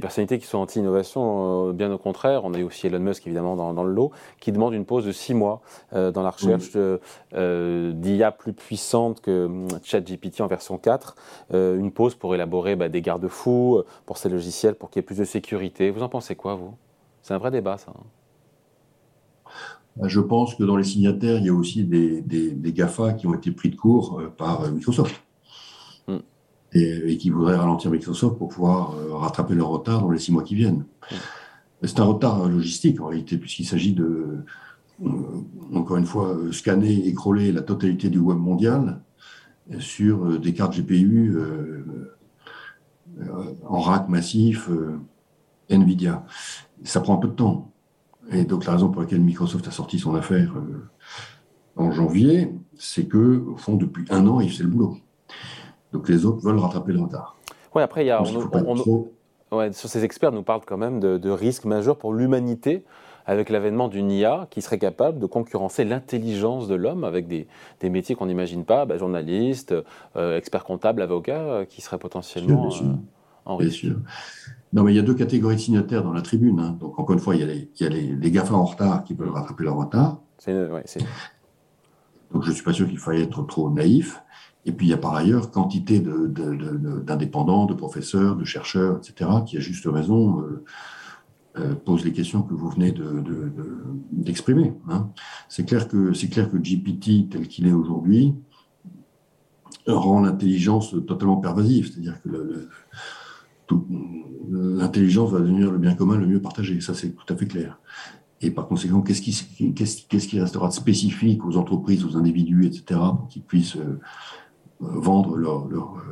personnalités 0.00 0.38
qui 0.38 0.46
sont 0.46 0.58
anti-innovation, 0.58 1.68
euh, 1.68 1.72
bien 1.72 1.90
au 1.92 1.98
contraire. 1.98 2.44
On 2.44 2.54
a 2.54 2.58
eu 2.58 2.62
aussi 2.62 2.86
Elon 2.86 3.00
Musk 3.00 3.26
évidemment 3.26 3.56
dans, 3.56 3.84
le 3.84 3.92
lot, 3.92 4.10
qui 4.40 4.52
demande 4.52 4.74
une 4.74 4.84
pause 4.84 5.04
de 5.04 5.12
six 5.12 5.34
mois 5.34 5.60
euh, 5.94 6.10
dans 6.10 6.22
la 6.22 6.30
recherche 6.30 6.70
euh, 7.34 7.92
d'IA 7.92 8.32
plus 8.32 8.52
puissante 8.52 9.20
que 9.20 9.46
hum, 9.46 9.68
ChatGPT 9.82 10.40
en 10.40 10.46
version 10.46 10.78
4, 10.78 11.14
une 11.52 11.90
pause 11.92 12.14
pour 12.14 12.34
élaborer 12.34 12.76
bah, 12.76 12.88
des 12.88 13.02
garde-fous 13.02 13.82
pour 14.06 14.18
ces 14.18 14.28
logiciels, 14.28 14.74
pour 14.74 14.90
qu'il 14.90 15.00
y 15.00 15.02
ait 15.02 15.06
plus 15.06 15.18
de 15.18 15.24
sécurité. 15.24 15.90
Vous 15.90 16.02
en 16.02 16.08
pensez 16.08 16.34
quoi, 16.34 16.54
vous? 16.54 16.74
C'est 17.22 17.34
un 17.34 17.38
vrai 17.38 17.50
débat, 17.50 17.76
ça. 17.76 17.92
Hein 17.96 18.19
je 20.02 20.20
pense 20.20 20.54
que 20.54 20.64
dans 20.64 20.76
les 20.76 20.84
signataires, 20.84 21.38
il 21.38 21.46
y 21.46 21.48
a 21.48 21.54
aussi 21.54 21.84
des, 21.84 22.72
GAFA 22.72 23.14
qui 23.14 23.26
ont 23.26 23.34
été 23.34 23.50
pris 23.50 23.70
de 23.70 23.76
court 23.76 24.20
euh, 24.20 24.28
par 24.28 24.62
euh, 24.62 24.70
Microsoft 24.70 25.22
hmm. 26.08 26.18
et, 26.72 27.16
qui 27.18 27.30
voudraient 27.30 27.56
ralentir 27.56 27.90
Microsoft 27.90 28.38
pour 28.38 28.48
pouvoir 28.48 28.94
euh, 28.94 29.14
rattraper 29.14 29.54
leur 29.54 29.68
retard 29.68 30.00
dans 30.00 30.10
les 30.10 30.18
six 30.18 30.32
mois 30.32 30.42
qui 30.42 30.54
viennent. 30.54 30.84
Hmm. 31.10 31.16
C'est 31.82 32.00
un 32.00 32.04
retard 32.04 32.46
logistique 32.48 33.00
en 33.00 33.06
réalité, 33.06 33.38
puisqu'il 33.38 33.64
s'agit 33.64 33.94
de, 33.94 34.44
encore 35.72 35.96
une 35.96 36.04
fois, 36.04 36.36
scanner 36.52 37.06
et 37.06 37.14
crawler 37.14 37.52
la 37.52 37.62
totalité 37.62 38.10
du 38.10 38.18
web 38.18 38.36
mondial 38.36 39.00
sur 39.78 40.38
des 40.38 40.52
cartes 40.52 40.76
GPU 40.76 41.38
en 43.66 43.80
rack 43.80 44.10
massif 44.10 44.68
NVIDIA. 45.70 46.22
Ça 46.84 47.00
prend 47.00 47.14
un 47.14 47.18
peu 47.18 47.28
de 47.28 47.32
temps. 47.32 47.72
Et 48.32 48.44
donc 48.44 48.66
la 48.66 48.72
raison 48.72 48.90
pour 48.90 49.02
laquelle 49.02 49.20
Microsoft 49.20 49.66
a 49.68 49.70
sorti 49.70 49.98
son 49.98 50.14
affaire 50.14 50.52
euh, 50.56 50.88
en 51.76 51.90
janvier, 51.90 52.52
c'est 52.76 53.06
que, 53.06 53.44
au 53.46 53.56
fond, 53.56 53.76
depuis 53.76 54.04
un 54.10 54.26
an, 54.26 54.40
il 54.40 54.50
fait 54.50 54.62
le 54.62 54.68
boulot. 54.68 54.96
Donc 55.92 56.08
les 56.08 56.24
autres 56.24 56.42
veulent 56.44 56.58
rattraper 56.58 56.92
le 56.92 57.00
retard. 57.00 57.36
Oui, 57.74 57.82
après, 57.82 58.04
il 58.04 58.08
y 58.08 58.10
a, 58.10 58.22
on, 58.22 58.76
sur 59.72 59.88
ces 59.88 60.04
experts 60.04 60.32
nous 60.32 60.42
parlent 60.42 60.64
quand 60.64 60.76
même 60.76 61.00
de, 61.00 61.30
risques 61.30 61.64
majeurs 61.64 61.96
pour 61.96 62.12
l'humanité 62.12 62.84
avec 63.26 63.48
l'avènement 63.50 63.88
d'une 63.88 64.10
IA 64.10 64.46
qui 64.50 64.62
serait 64.62 64.78
capable 64.78 65.18
de 65.18 65.26
concurrencer 65.26 65.84
l'intelligence 65.84 66.68
de 66.68 66.74
l'homme 66.74 67.04
avec 67.04 67.26
des, 67.28 67.46
métiers 67.82 68.14
qu'on 68.14 68.26
n'imagine 68.26 68.64
pas, 68.64 68.86
bah, 68.86 68.96
journaliste, 68.96 69.74
euh, 70.16 70.36
expert 70.36 70.64
comptable, 70.64 71.02
avocat, 71.02 71.40
euh, 71.40 71.64
qui 71.64 71.80
seraient 71.80 71.98
potentiellement 71.98 72.70
en 73.44 73.56
risque. 73.56 73.82
Bien 73.82 73.90
sûr. 73.90 73.96
Non, 74.72 74.84
mais 74.84 74.92
il 74.92 74.96
y 74.96 75.00
a 75.00 75.02
deux 75.02 75.14
catégories 75.14 75.56
de 75.56 75.60
signataires 75.60 76.04
dans 76.04 76.12
la 76.12 76.22
tribune. 76.22 76.60
Hein. 76.60 76.76
Donc, 76.78 76.98
encore 76.98 77.14
une 77.14 77.20
fois, 77.20 77.34
il 77.34 77.40
y 77.40 77.42
a 77.42 77.46
les, 77.46 77.70
il 77.78 77.82
y 77.82 77.86
a 77.86 77.88
les, 77.88 78.30
GAFA 78.30 78.54
en 78.54 78.64
retard 78.64 79.04
qui 79.04 79.14
peuvent 79.14 79.32
rattraper 79.32 79.64
leur 79.64 79.76
retard. 79.76 80.20
Donc, 82.32 82.44
je 82.44 82.50
ne 82.50 82.54
suis 82.54 82.62
pas 82.62 82.72
sûr 82.72 82.88
qu'il 82.88 82.98
faille 82.98 83.22
être 83.22 83.42
trop 83.42 83.68
naïf. 83.70 84.22
Et 84.66 84.72
puis, 84.72 84.86
il 84.86 84.90
y 84.90 84.92
a 84.92 84.98
par 84.98 85.14
ailleurs 85.14 85.50
quantité 85.50 86.00
d'indépendants, 86.00 87.66
de, 87.66 87.72
de, 87.72 87.78
professeurs, 87.78 88.36
de 88.36 88.44
chercheurs, 88.44 88.98
etc., 88.98 89.30
qui, 89.44 89.56
à 89.56 89.60
juste 89.60 89.86
raison, 89.86 90.42
euh, 90.42 90.64
euh, 91.58 91.74
posent 91.74 92.04
les 92.04 92.12
questions 92.12 92.42
que 92.42 92.54
vous 92.54 92.68
venez 92.68 92.94
d'exprimer. 94.12 94.72
Hein. 94.88 95.10
C'est 95.48 95.64
clair, 95.64 95.88
que, 95.88 96.12
clair 96.28 96.48
que 96.48 96.56
GPT, 96.58 97.28
tel 97.28 97.48
qu'il 97.48 97.66
est 97.66 97.72
aujourd'hui, 97.72 98.34
rend 99.88 100.20
l'intelligence 100.20 100.94
totalement 101.08 101.38
pervasive. 101.38 101.90
C'est-à-dire 101.90 102.22
que 102.22 102.68
l'intelligence 104.50 105.30
va 105.30 105.40
devenir 105.40 105.70
le 105.70 105.78
bien 105.78 105.94
commun 105.94 106.16
le 106.16 106.26
mieux 106.26 106.40
partagé. 106.40 106.80
Ça, 106.80 106.94
c'est 106.94 107.10
tout 107.10 107.32
à 107.32 107.36
fait 107.36 107.46
clair. 107.46 107.78
Et 108.40 108.50
par 108.50 108.66
conséquent, 108.66 109.02
qu'est-ce 109.02 109.20
qui, 109.20 110.38
restera 110.40 110.68
de 110.68 110.72
spécifique 110.72 111.44
aux 111.44 111.56
entreprises, 111.56 112.04
aux 112.04 112.16
individus, 112.16 112.66
etc., 112.66 113.00
pour 113.16 113.28
qu'ils 113.28 113.42
puissent 113.42 113.76
euh, 113.76 114.00
vendre 114.80 115.36
leurs 115.36 115.68
leur, 115.68 116.02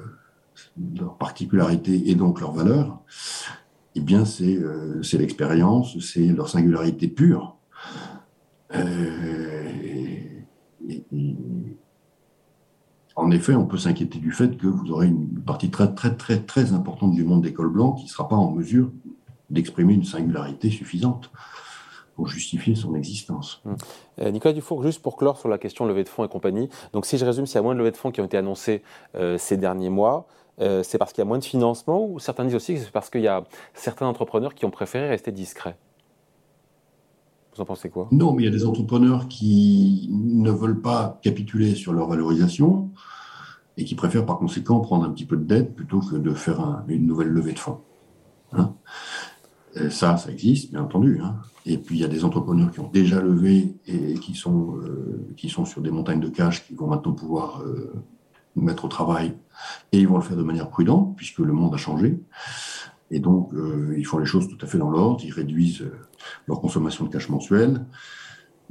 leur 0.99 1.17
particularités 1.17 2.11
et 2.11 2.15
donc 2.15 2.41
leurs 2.41 2.53
valeurs, 2.53 3.01
eh 3.95 4.01
bien, 4.01 4.25
c'est 4.25 4.57
euh, 4.57 5.01
l'expérience, 5.15 5.99
c'est 6.01 6.27
leur 6.27 6.49
singularité 6.49 7.09
pure. 7.09 7.57
Euh, 8.75 9.65
en 13.19 13.33
effet, 13.33 13.55
on 13.55 13.67
peut 13.67 13.79
s'inquiéter 13.79 14.21
du 14.21 14.31
fait 14.31 14.57
que 14.57 14.69
vous 14.69 14.93
aurez 14.93 15.09
une 15.09 15.43
partie 15.45 15.71
très, 15.71 15.93
très, 15.93 16.15
très, 16.15 16.39
très 16.39 16.73
importante 16.73 17.13
du 17.13 17.25
monde 17.25 17.43
des 17.43 17.53
cols 17.53 17.73
blancs 17.73 17.99
qui 17.99 18.05
ne 18.05 18.09
sera 18.09 18.29
pas 18.29 18.37
en 18.37 18.53
mesure 18.53 18.91
d'exprimer 19.51 19.95
une 19.95 20.05
singularité 20.05 20.71
suffisante 20.71 21.33
pour 22.15 22.29
justifier 22.29 22.77
son 22.77 22.95
existence. 22.95 23.61
Hum. 23.65 23.77
Euh, 24.21 24.31
Nicolas 24.31 24.53
Dufour, 24.55 24.85
juste 24.85 25.03
pour 25.03 25.17
clore 25.17 25.39
sur 25.39 25.49
la 25.49 25.59
question 25.59 25.85
levée 25.85 26.05
de 26.05 26.09
fonds 26.09 26.25
et 26.25 26.29
compagnie, 26.29 26.69
donc 26.93 27.07
si 27.07 27.19
je 27.19 27.25
résume, 27.25 27.47
s'il 27.47 27.57
y 27.57 27.59
a 27.59 27.63
moins 27.63 27.75
de 27.75 27.79
levées 27.79 27.91
de 27.91 27.97
fonds 27.97 28.13
qui 28.13 28.21
ont 28.21 28.25
été 28.25 28.37
annoncées 28.37 28.83
euh, 29.17 29.37
ces 29.37 29.57
derniers 29.57 29.91
mois, 29.91 30.27
euh, 30.61 30.85
c'est 30.85 30.99
parce 30.99 31.13
qu'il 31.13 31.23
y 31.23 31.27
a 31.27 31.29
moins 31.29 31.39
de 31.39 31.45
financement 31.45 32.05
ou 32.05 32.21
certains 32.21 32.45
disent 32.45 32.55
aussi 32.55 32.75
que 32.75 32.81
c'est 32.81 32.91
parce 32.91 33.11
qu'il 33.11 33.23
y 33.23 33.29
a 33.29 33.45
certains 33.75 34.07
entrepreneurs 34.07 34.55
qui 34.55 34.65
ont 34.65 34.71
préféré 34.71 35.09
rester 35.09 35.33
discrets? 35.33 35.77
Quoi? 37.93 38.09
Non, 38.13 38.33
mais 38.33 38.43
il 38.43 38.47
y 38.47 38.49
a 38.49 38.53
des 38.53 38.65
entrepreneurs 38.65 39.29
qui 39.29 40.09
ne 40.13 40.51
veulent 40.51 40.81
pas 40.81 41.19
capituler 41.23 41.75
sur 41.75 41.93
leur 41.93 42.09
valorisation 42.09 42.91
et 43.77 43.85
qui 43.85 43.95
préfèrent 43.95 44.27
par 44.27 44.39
conséquent 44.39 44.81
prendre 44.81 45.05
un 45.05 45.11
petit 45.11 45.25
peu 45.27 45.37
de 45.37 45.45
dette 45.45 45.75
plutôt 45.75 46.01
que 46.01 46.17
de 46.17 46.35
faire 46.35 46.83
une 46.89 47.07
nouvelle 47.07 47.29
levée 47.29 47.53
de 47.53 47.59
fonds. 47.59 47.79
Hein 48.53 48.75
ça, 49.91 50.17
ça 50.17 50.31
existe, 50.31 50.71
bien 50.71 50.83
entendu. 50.83 51.21
Hein. 51.23 51.37
Et 51.67 51.79
puis, 51.79 51.97
il 51.97 52.01
y 52.01 52.05
a 52.05 52.09
des 52.09 52.25
entrepreneurs 52.25 52.71
qui 52.71 52.81
ont 52.81 52.91
déjà 52.91 53.21
levé 53.21 53.77
et 53.87 54.15
qui 54.15 54.35
sont, 54.35 54.77
euh, 54.79 55.29
qui 55.37 55.49
sont 55.49 55.65
sur 55.65 55.81
des 55.81 55.91
montagnes 55.91 56.21
de 56.21 56.29
cash 56.29 56.67
qui 56.67 56.75
vont 56.75 56.87
maintenant 56.87 57.13
pouvoir 57.13 57.63
euh, 57.63 57.93
mettre 58.57 58.85
au 58.85 58.89
travail. 58.89 59.35
Et 59.93 60.01
ils 60.01 60.09
vont 60.09 60.17
le 60.17 60.23
faire 60.23 60.37
de 60.37 60.43
manière 60.43 60.71
prudente, 60.71 61.17
puisque 61.17 61.41
le 61.41 61.53
monde 61.53 61.75
a 61.75 61.77
changé. 61.77 62.21
Et 63.11 63.21
donc, 63.21 63.53
euh, 63.55 63.95
ils 63.97 64.07
font 64.07 64.19
les 64.19 64.27
choses 64.27 64.49
tout 64.49 64.59
à 64.65 64.67
fait 64.67 64.79
dans 64.79 64.91
l'ordre. 64.91 65.23
Ils 65.25 65.33
réduisent 65.33 65.85
leur 66.47 66.61
consommation 66.61 67.05
de 67.05 67.11
cash 67.11 67.29
mensuelle. 67.29 67.85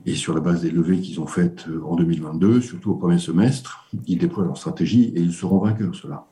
Et 0.05 0.13
sur 0.13 0.33
la 0.33 0.41
base 0.41 0.61
des 0.61 0.69
levées 0.69 0.99
qu'ils 0.99 1.19
ont 1.19 1.25
faites 1.25 1.65
en 1.83 1.95
2022, 1.95 2.61
surtout 2.61 2.91
au 2.91 2.95
premier 2.95 3.17
semestre, 3.17 3.87
ils 4.05 4.17
déploient 4.17 4.45
leur 4.45 4.57
stratégie 4.57 5.11
et 5.15 5.19
ils 5.19 5.33
seront 5.33 5.57
vainqueurs, 5.57 5.95
cela. 5.95 6.27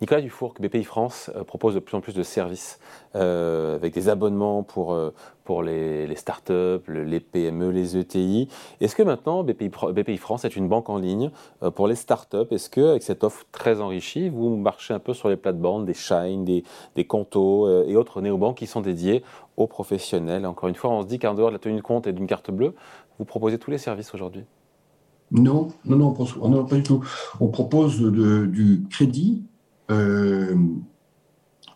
Nicolas 0.00 0.20
Dufour, 0.20 0.54
BPI 0.60 0.84
France 0.84 1.30
euh, 1.34 1.44
propose 1.44 1.74
de 1.74 1.80
plus 1.80 1.96
en 1.96 2.00
plus 2.00 2.14
de 2.14 2.22
services 2.22 2.78
euh, 3.14 3.76
avec 3.76 3.94
des 3.94 4.08
abonnements 4.08 4.62
pour, 4.62 4.92
euh, 4.92 5.14
pour 5.44 5.62
les, 5.62 6.14
startups, 6.16 6.82
les 6.88 7.20
PME, 7.20 7.70
les 7.70 7.96
ETI. 7.96 8.48
Est-ce 8.80 8.96
que 8.96 9.02
maintenant 9.02 9.44
BPI, 9.44 10.16
France 10.16 10.44
est 10.44 10.56
une 10.56 10.68
banque 10.68 10.88
en 10.88 10.98
ligne 10.98 11.30
pour 11.74 11.88
les 11.88 11.94
startups 11.94 12.50
Est-ce 12.50 12.70
que 12.70 12.80
avec 12.80 13.02
cette 13.02 13.24
offre 13.24 13.44
très 13.52 13.80
enrichie, 13.80 14.28
vous 14.28 14.56
marchez 14.56 14.94
un 14.94 14.98
peu 14.98 15.14
sur 15.14 15.28
les 15.28 15.36
plates-bandes 15.36 15.86
des 15.86 15.94
Shine, 15.94 16.44
des, 16.44 16.64
des 16.96 17.02
et 17.02 17.96
autres 17.96 18.20
néobanques 18.20 18.56
qui 18.56 18.66
sont 18.66 18.80
dédiés 18.80 19.22
aux 19.56 19.66
professionnels? 19.66 20.46
Encore 20.46 20.68
une 20.68 20.74
fois, 20.74 20.90
on 20.90 21.02
se 21.02 21.06
dit 21.06 21.18
qu'en 21.18 21.34
dehors 21.34 21.48
de 21.48 21.54
la 21.54 21.58
tenue 21.58 21.76
de 21.76 21.82
compte 21.82 22.06
et 22.06 22.12
d'une 22.12 22.26
carte 22.26 22.50
bleue, 22.50 22.74
vous 23.18 23.24
proposez 23.24 23.58
tous 23.58 23.70
les 23.70 23.78
services 23.78 24.14
aujourd'hui 24.14 24.44
non, 25.34 25.68
non, 25.84 25.96
non, 25.96 26.14
on, 26.40 26.64
pas 26.64 26.76
du 26.76 26.84
tout. 26.84 27.04
On 27.40 27.48
propose 27.48 28.00
du 28.00 28.86
crédit 28.88 29.42
euh, 29.90 30.56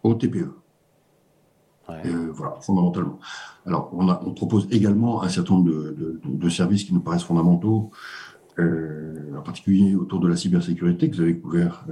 au 0.05 0.15
TPE. 0.15 0.55
Euh, 1.91 2.31
voilà, 2.33 2.55
fondamentalement. 2.61 3.19
Alors, 3.67 3.91
on, 3.93 4.09
on, 4.09 4.33
propose 4.33 4.69
également 4.71 5.23
un 5.23 5.29
certain 5.29 5.55
nombre 5.55 5.71
de, 5.71 6.49
services 6.49 6.85
qui 6.85 6.95
nous 6.95 7.01
paraissent 7.01 7.25
fondamentaux, 7.25 7.91
euh, 8.61 9.37
en 9.37 9.43
particulier 9.43 9.97
autour 9.97 10.21
de 10.21 10.29
la 10.29 10.37
cybersécurité 10.37 11.11
que 11.11 11.17
vous 11.17 11.23
avez 11.23 11.39
couvert, 11.39 11.85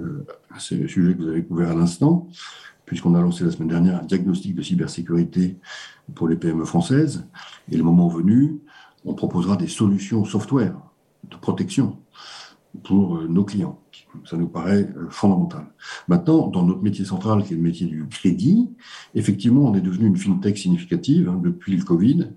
c'est 0.59 0.77
le 0.77 0.87
sujet 0.87 1.15
que 1.15 1.23
vous 1.23 1.29
avez 1.29 1.45
couvert 1.45 1.71
à 1.71 1.75
l'instant, 1.75 2.29
puisqu'on 2.85 3.15
a 3.17 3.21
lancé 3.21 3.43
la 3.45 3.51
semaine 3.51 3.69
dernière 3.69 4.03
un 4.03 4.05
diagnostic 4.05 4.55
de 4.55 4.63
cybersécurité 4.63 5.59
pour 6.15 6.29
les 6.29 6.37
PME 6.37 6.65
françaises. 6.65 7.27
Et 7.73 7.77
le 7.77 7.83
moment 7.83 8.09
venu, 8.09 8.61
on 9.05 9.15
proposera 9.15 9.57
des 9.57 9.69
solutions 9.69 10.25
software 10.25 10.77
de 11.31 11.37
protection 11.37 11.99
pour 12.83 13.17
euh, 13.17 13.27
nos 13.29 13.45
clients. 13.45 13.81
Ça 14.25 14.37
nous 14.37 14.49
paraît 14.49 14.89
euh, 14.97 15.09
fondamental. 15.11 15.67
Maintenant, 16.09 16.49
dans 16.49 16.65
notre 16.65 16.83
métier 16.83 17.05
central, 17.05 17.43
qui 17.45 17.55
est 17.55 17.57
le 17.57 17.63
métier 17.63 17.87
du 17.87 18.07
crédit, 18.09 18.71
effectivement, 19.15 19.63
on 19.63 19.75
est 19.75 19.81
devenu 19.81 20.07
une 20.07 20.17
fintech 20.17 20.59
significative 20.59 21.29
hein, 21.29 21.41
depuis 21.43 21.77
le 21.77 21.85
Covid, 21.85 22.29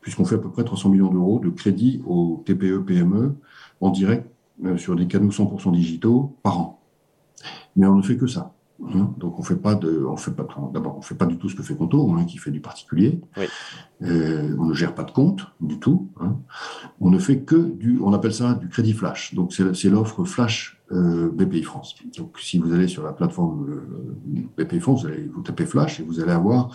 puisqu'on 0.00 0.24
fait 0.24 0.36
à 0.36 0.38
peu 0.38 0.50
près 0.50 0.64
300 0.64 0.90
millions 0.90 1.10
d'euros 1.10 1.40
de 1.40 1.50
crédit 1.50 2.02
aux 2.06 2.42
TPE, 2.44 2.84
PME 2.84 3.36
en 3.80 3.90
direct 3.90 4.26
euh, 4.64 4.76
sur 4.76 4.96
des 4.96 5.06
canaux 5.06 5.30
100% 5.30 5.72
digitaux 5.72 6.36
par 6.42 6.58
an. 6.58 6.80
Mais 7.76 7.86
on 7.86 7.96
ne 7.96 8.02
fait 8.02 8.16
que 8.16 8.26
ça. 8.26 8.54
Hein. 8.86 9.12
donc 9.16 9.40
on 9.40 9.42
fait 9.42 9.56
pas 9.56 9.74
de, 9.74 10.04
on 10.04 10.16
fait 10.16 10.30
pas 10.30 10.46
d'abord 10.72 10.96
on 10.98 11.02
fait 11.02 11.16
pas 11.16 11.26
du 11.26 11.36
tout 11.36 11.48
ce 11.48 11.56
que 11.56 11.64
fait 11.64 11.74
Conto, 11.74 12.12
hein, 12.12 12.24
qui 12.24 12.38
fait 12.38 12.52
du 12.52 12.60
particulier. 12.60 13.20
Euh, 14.02 14.54
on 14.58 14.66
ne 14.66 14.74
gère 14.74 14.94
pas 14.94 15.02
de 15.02 15.10
compte 15.10 15.46
du 15.60 15.78
tout. 15.80 16.08
Hein. 16.20 16.36
On 17.00 17.10
ne 17.10 17.18
fait 17.18 17.40
que 17.40 17.56
du, 17.56 17.98
on 18.00 18.12
appelle 18.12 18.32
ça 18.32 18.54
du 18.54 18.68
crédit 18.68 18.92
flash. 18.92 19.34
Donc 19.34 19.52
c'est 19.52 19.90
l'offre 19.90 20.24
flash 20.24 20.80
euh, 20.92 21.30
BPI 21.30 21.64
France. 21.64 21.96
Donc 22.16 22.38
si 22.38 22.58
vous 22.58 22.72
allez 22.72 22.86
sur 22.86 23.02
la 23.02 23.12
plateforme 23.12 23.68
euh, 23.68 24.64
BPI 24.64 24.80
France, 24.80 25.02
vous, 25.02 25.08
allez, 25.08 25.28
vous 25.34 25.42
tapez 25.42 25.66
flash 25.66 25.98
et 25.98 26.04
vous 26.04 26.20
allez 26.20 26.32
avoir 26.32 26.70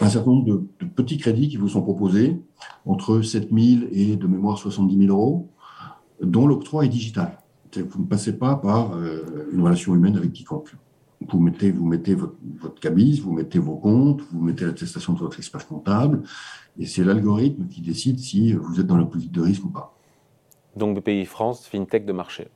un 0.00 0.08
certain 0.08 0.30
nombre 0.30 0.44
de, 0.44 0.62
de, 0.80 0.90
petits 0.90 1.16
crédits 1.16 1.48
qui 1.48 1.56
vous 1.56 1.68
sont 1.68 1.82
proposés 1.82 2.42
entre 2.84 3.22
7 3.22 3.48
000 3.50 3.84
et 3.90 4.16
de 4.16 4.26
mémoire 4.26 4.58
70 4.58 5.06
000 5.06 5.16
euros, 5.16 5.48
dont 6.22 6.46
l'octroi 6.46 6.84
est 6.84 6.88
digital. 6.88 7.38
Vous 7.74 8.02
ne 8.02 8.06
passez 8.06 8.36
pas 8.36 8.56
par 8.56 8.98
une 9.52 9.62
relation 9.62 9.94
humaine 9.94 10.16
avec 10.16 10.32
quiconque 10.32 10.74
vous 11.30 11.40
mettez, 11.40 11.70
vous 11.70 11.86
mettez 11.86 12.14
votre, 12.14 12.36
votre, 12.60 12.80
cabis, 12.80 13.20
vous 13.20 13.32
mettez 13.32 13.58
vos 13.58 13.76
comptes, 13.76 14.22
vous 14.32 14.40
mettez 14.40 14.64
l'attestation 14.64 15.12
de 15.12 15.18
votre 15.18 15.38
expert 15.38 15.66
comptable, 15.66 16.22
et 16.78 16.86
c'est 16.86 17.04
l'algorithme 17.04 17.66
qui 17.68 17.80
décide 17.80 18.18
si 18.18 18.52
vous 18.52 18.80
êtes 18.80 18.86
dans 18.86 18.96
la 18.96 19.04
politique 19.04 19.32
de 19.32 19.40
risque 19.40 19.64
ou 19.64 19.70
pas. 19.70 19.94
Donc 20.76 20.98
BPI 20.98 21.26
France, 21.26 21.66
FinTech 21.66 22.06
de 22.06 22.12
marché. 22.12 22.48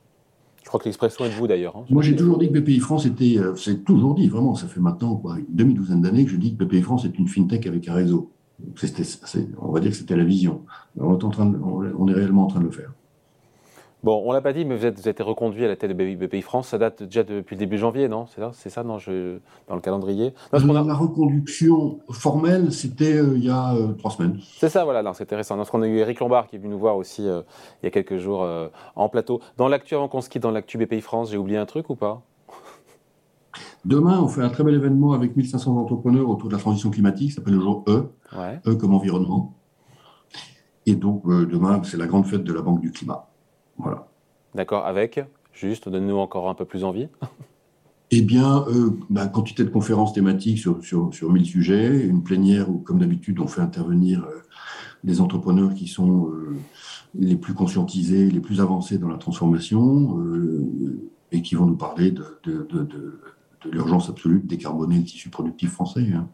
Je 0.63 0.69
crois 0.69 0.79
que 0.79 0.85
l'expression 0.85 1.23
est 1.23 1.29
de 1.29 1.33
vous 1.35 1.47
d'ailleurs. 1.47 1.77
Hein, 1.77 1.85
Moi 1.89 2.03
j'ai 2.03 2.15
toujours 2.15 2.37
dit 2.37 2.51
que 2.51 2.59
BPI 2.59 2.79
France 2.79 3.05
était, 3.05 3.37
euh, 3.37 3.55
c'est 3.55 3.85
toujours 3.85 4.15
dit, 4.15 4.27
vraiment, 4.27 4.55
ça 4.55 4.67
fait 4.67 4.81
maintenant 4.81 5.15
quoi, 5.15 5.37
une 5.37 5.45
demi-douzaine 5.55 6.01
d'années 6.01 6.25
que 6.25 6.31
je 6.31 6.37
dis 6.37 6.55
que 6.55 6.63
BPI 6.63 6.81
France 6.81 7.05
est 7.05 7.17
une 7.17 7.27
FinTech 7.27 7.65
avec 7.67 7.87
un 7.87 7.93
réseau. 7.93 8.31
on 9.61 9.71
va 9.71 9.79
dire 9.79 9.91
que 9.91 9.97
c'était 9.97 10.17
la 10.17 10.25
vision. 10.25 10.63
On 10.97 11.17
est, 11.17 11.23
en 11.23 11.29
train 11.29 11.53
on 11.63 12.07
est 12.07 12.13
réellement 12.13 12.43
en 12.43 12.47
train 12.47 12.59
de 12.59 12.65
le 12.65 12.71
faire. 12.71 12.91
Bon, 14.03 14.21
on 14.23 14.31
l'a 14.31 14.41
pas 14.41 14.53
dit, 14.53 14.63
mais 14.63 14.77
vous, 14.77 14.85
êtes, 14.85 14.93
vous 14.93 15.01
avez 15.01 15.09
été 15.09 15.23
reconduit 15.23 15.65
à 15.65 15.67
la 15.67 15.75
tête 15.75 15.89
de 15.89 16.15
BPI 16.15 16.43
France. 16.43 16.67
Ça 16.67 16.77
date 16.77 17.01
déjà 17.01 17.23
depuis 17.23 17.55
le 17.55 17.59
début 17.59 17.79
janvier, 17.79 18.07
non? 18.07 18.27
C'est 18.27 18.41
ça, 18.41 18.51
c'est 18.53 18.69
ça 18.69 18.83
dans 18.83 18.97
le 18.99 19.81
calendrier? 19.81 20.33
La 20.53 20.59
reconduction 20.59 21.99
formelle, 22.11 22.71
c'était 22.71 23.17
euh, 23.17 23.35
il 23.35 23.43
y 23.43 23.49
a 23.49 23.73
euh, 23.73 23.93
trois 23.93 24.11
semaines. 24.11 24.37
C'est 24.59 24.69
ça, 24.69 24.83
voilà, 24.83 25.11
c'est 25.13 25.23
intéressant. 25.23 25.57
Parce 25.57 25.71
qu'on 25.71 25.81
a 25.81 25.87
eu 25.87 25.97
Eric 25.97 26.19
Lombard 26.19 26.45
qui 26.45 26.57
est 26.57 26.59
venu 26.59 26.69
nous 26.69 26.79
voir 26.79 26.95
aussi 26.95 27.27
euh, 27.27 27.41
il 27.81 27.85
y 27.85 27.87
a 27.87 27.89
quelques 27.89 28.17
jours 28.17 28.47
en 28.95 29.09
plateau. 29.09 29.41
Dans 29.57 29.67
l'actu, 29.67 29.95
avant 29.95 30.07
qu'on 30.07 30.21
se 30.21 30.29
quitte 30.29 30.43
dans 30.43 30.51
l'actu 30.51 30.77
BPI 30.77 31.01
France, 31.01 31.31
j'ai 31.31 31.37
oublié 31.37 31.57
un 31.57 31.65
truc 31.65 31.89
ou 31.89 31.95
pas? 31.95 32.21
Demain, 33.83 34.21
on 34.21 34.27
fait 34.27 34.41
un 34.41 34.49
très 34.49 34.63
bel 34.63 34.75
événement 34.75 35.13
avec 35.13 35.35
1500 35.35 35.75
entrepreneurs 35.75 36.29
autour 36.29 36.49
de 36.49 36.53
la 36.53 36.59
transition 36.59 36.91
climatique, 36.91 37.31
ça 37.31 37.37
s'appelle 37.37 37.55
le 37.55 37.61
jour 37.61 37.83
E, 37.87 38.11
E 38.67 38.75
comme 38.75 38.93
environnement. 38.93 39.55
Et 40.85 40.95
donc, 40.95 41.27
demain, 41.27 41.81
c'est 41.83 41.97
la 41.97 42.05
grande 42.05 42.27
fête 42.27 42.43
de 42.43 42.53
la 42.53 42.61
Banque 42.61 42.81
du 42.81 42.91
Climat. 42.91 43.27
Voilà. 43.77 44.07
D'accord, 44.55 44.85
avec 44.85 45.19
Juste, 45.53 45.89
donne-nous 45.89 46.17
encore 46.17 46.49
un 46.49 46.53
peu 46.53 46.65
plus 46.65 46.83
envie. 46.83 47.07
eh 48.11 48.21
bien, 48.21 48.63
euh, 48.67 48.91
bah, 49.09 49.27
quantité 49.27 49.63
de 49.63 49.69
conférences 49.69 50.13
thématiques 50.13 50.59
sur, 50.59 50.83
sur, 50.83 51.13
sur 51.13 51.31
1000 51.31 51.45
sujets, 51.45 52.05
une 52.05 52.23
plénière 52.23 52.69
où, 52.69 52.77
comme 52.77 52.99
d'habitude, 52.99 53.39
on 53.39 53.47
fait 53.47 53.61
intervenir 53.61 54.23
euh, 54.23 54.43
des 55.03 55.19
entrepreneurs 55.19 55.73
qui 55.73 55.87
sont 55.87 56.29
euh, 56.29 56.55
les 57.15 57.35
plus 57.35 57.55
conscientisés, 57.55 58.29
les 58.29 58.39
plus 58.39 58.61
avancés 58.61 58.99
dans 58.99 59.09
la 59.09 59.17
transformation 59.17 60.19
et 61.31 61.41
qui 61.41 61.55
vont 61.55 61.65
nous 61.65 61.75
parler 61.75 62.11
de, 62.11 62.39
de, 62.43 62.67
de, 62.69 62.83
de, 62.83 63.19
l'urgence 63.71 64.09
absolue 64.09 64.39
de 64.39 64.47
décarboner 64.47 64.97
le 64.97 65.03
tissu 65.03 65.29
productif 65.29 65.71
français. 65.71 66.07
Hein. 66.13 66.29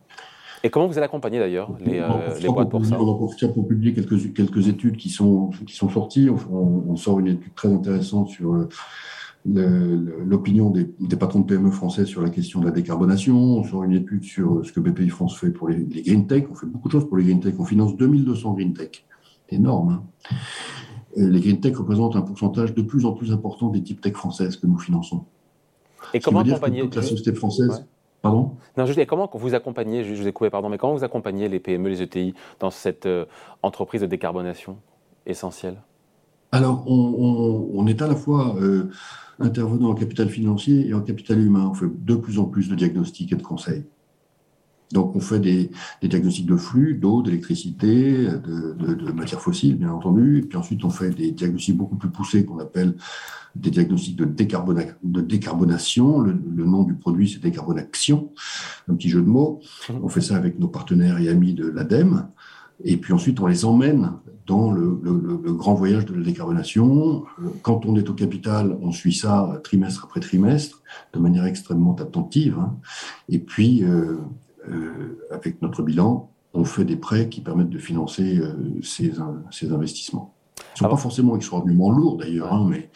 Et 0.63 0.69
comment 0.69 0.87
vous 0.87 0.97
allez 0.97 1.05
accompagner 1.05 1.39
d'ailleurs 1.39 1.71
les, 1.79 2.01
les 2.41 2.47
boîtes 2.47 2.69
pour, 2.69 2.85
ça 2.85 2.97
On 2.99 3.05
va 3.05 3.47
pour 3.53 3.67
publier 3.67 3.93
quelques, 3.93 4.33
quelques 4.33 4.67
études 4.69 4.95
qui 4.95 5.09
sont, 5.09 5.49
qui 5.67 5.75
sont 5.75 5.89
sorties. 5.89 6.29
On, 6.29 6.85
on 6.89 6.95
sort 6.95 7.19
une 7.19 7.27
étude 7.27 7.53
très 7.53 7.67
intéressante 7.67 8.29
sur 8.29 8.67
l'opinion 9.45 10.69
des, 10.69 11.15
patrons 11.17 11.41
de 11.41 11.45
PME 11.45 11.71
français 11.71 12.05
sur 12.05 12.21
la 12.21 12.29
question 12.29 12.59
de 12.61 12.65
la 12.65 12.71
décarbonation. 12.71 13.35
On 13.35 13.63
sort 13.63 13.83
une 13.83 13.93
étude 13.93 14.23
sur 14.23 14.65
ce 14.65 14.71
que 14.71 14.79
BPI 14.79 15.09
France 15.09 15.37
fait 15.37 15.49
pour 15.49 15.67
les, 15.69 15.83
green 15.83 16.27
tech. 16.27 16.45
On 16.49 16.55
fait 16.55 16.65
beaucoup 16.65 16.87
de 16.87 16.93
choses 16.93 17.07
pour 17.07 17.17
les 17.17 17.25
green 17.25 17.39
tech. 17.39 17.55
On 17.59 17.65
finance 17.65 17.95
2200 17.97 18.53
green 18.53 18.73
tech. 18.73 19.05
C'est 19.49 19.57
énorme. 19.57 20.01
Hein. 20.29 20.35
les 21.17 21.41
green 21.41 21.59
tech 21.59 21.75
représentent 21.75 22.15
un 22.15 22.21
pourcentage 22.21 22.73
de 22.73 22.81
plus 22.81 23.05
en 23.05 23.11
plus 23.11 23.31
important 23.31 23.69
des 23.69 23.83
types 23.83 24.01
tech 24.01 24.13
françaises 24.13 24.55
que 24.57 24.67
nous 24.67 24.79
finançons. 24.79 25.25
Et 26.13 26.19
comment 26.19 26.39
accompagner 26.39 26.87
la 26.93 27.01
société 27.01 27.33
française 27.33 27.85
Pardon 28.23 28.55
non, 28.77 28.85
je 28.85 28.93
dis, 28.93 29.05
comment 29.05 29.29
vous 29.33 29.53
accompagnez, 29.53 30.03
je, 30.03 30.15
vous 30.15 30.27
ai 30.27 30.31
coupé, 30.31 30.49
pardon, 30.49 30.69
mais 30.69 30.77
comment 30.77 30.95
vous 30.95 31.03
accompagnez 31.03 31.49
les 31.49 31.59
PME, 31.59 31.89
les 31.89 32.01
ETI 32.01 32.33
dans 32.59 32.71
cette 32.71 33.05
euh, 33.05 33.25
entreprise 33.61 34.01
de 34.01 34.07
décarbonation 34.07 34.77
essentielle? 35.25 35.75
Alors, 36.51 36.83
on, 36.87 37.85
est 37.85 38.01
à 38.01 38.07
la 38.07 38.15
fois 38.15 38.55
euh, 38.61 38.89
intervenant 39.39 39.89
en 39.89 39.93
capital 39.93 40.29
financier 40.29 40.87
et 40.87 40.93
en 40.93 41.01
capital 41.01 41.39
humain. 41.39 41.67
On 41.69 41.73
fait 41.73 41.85
de 41.89 42.15
plus 42.15 42.39
en 42.39 42.45
plus 42.45 42.69
de 42.69 42.75
diagnostics 42.75 43.31
et 43.31 43.35
de 43.35 43.41
conseils. 43.41 43.83
Donc, 44.93 45.15
on 45.15 45.19
fait 45.19 45.39
des, 45.39 45.71
diagnostics 46.01 46.45
de 46.45 46.55
flux, 46.55 46.93
d'eau, 46.95 47.23
d'électricité, 47.23 48.27
de, 48.27 49.11
matières 49.11 49.41
fossiles, 49.41 49.75
bien 49.75 49.91
entendu. 49.91 50.39
Et 50.39 50.41
puis 50.43 50.57
ensuite, 50.57 50.85
on 50.85 50.89
fait 50.89 51.09
des 51.09 51.31
diagnostics 51.31 51.75
beaucoup 51.75 51.95
plus 51.95 52.09
poussés 52.09 52.45
qu'on 52.45 52.59
appelle 52.59 52.95
des 53.55 53.71
diagnostics 53.71 54.15
de, 54.15 54.25
décarbonation. 54.25 56.19
Le, 56.19 56.33
nom 56.65 56.83
du 56.83 56.93
produit, 56.93 57.29
c'est 57.29 57.41
décarbonation, 57.41 58.31
un 58.87 58.95
petit 58.95 59.09
jeu 59.09 59.21
de 59.21 59.27
mots. 59.27 59.61
On 60.01 60.09
fait 60.09 60.21
ça 60.21 60.35
avec 60.35 60.59
nos 60.59 60.67
partenaires 60.67 61.19
et 61.19 61.27
amis 61.27 61.53
de 61.53 61.67
l'ADEME. 61.67 62.27
Et 62.83 62.97
puis 62.97 63.13
ensuite, 63.13 63.39
on 63.39 63.47
les 63.47 63.65
emmène 63.65 64.11
dans 64.45 64.71
le, 64.71 64.99
grand 65.53 65.73
voyage 65.73 66.05
de 66.05 66.13
la 66.13 66.23
décarbonation. 66.23 67.23
Quand 67.61 67.85
on 67.85 67.95
est 67.95 68.09
au 68.09 68.13
capital, 68.13 68.77
on 68.81 68.91
suit 68.91 69.13
ça 69.13 69.59
trimestre 69.63 70.03
après 70.05 70.19
trimestre, 70.19 70.81
de 71.13 71.19
manière 71.19 71.45
extrêmement 71.45 71.95
attentive. 71.95 72.57
Hein. 72.59 72.75
Et 73.29 73.39
puis, 73.39 73.83
euh, 73.83 74.17
avec 75.31 75.61
notre 75.61 75.81
bilan, 75.83 76.29
on 76.53 76.65
fait 76.65 76.85
des 76.85 76.95
prêts 76.95 77.29
qui 77.29 77.41
permettent 77.41 77.69
de 77.69 77.79
financer 77.79 78.41
ces, 78.81 79.19
investissements. 79.71 80.33
Ils 80.57 80.61
ne 80.73 80.77
sont 80.79 80.89
pas 80.89 81.01
forcément 81.01 81.35
extraordinairement 81.35 81.91
lourds 81.91 82.17
d'ailleurs, 82.17 82.53
hein, 82.53 82.67
mais... 82.69 82.89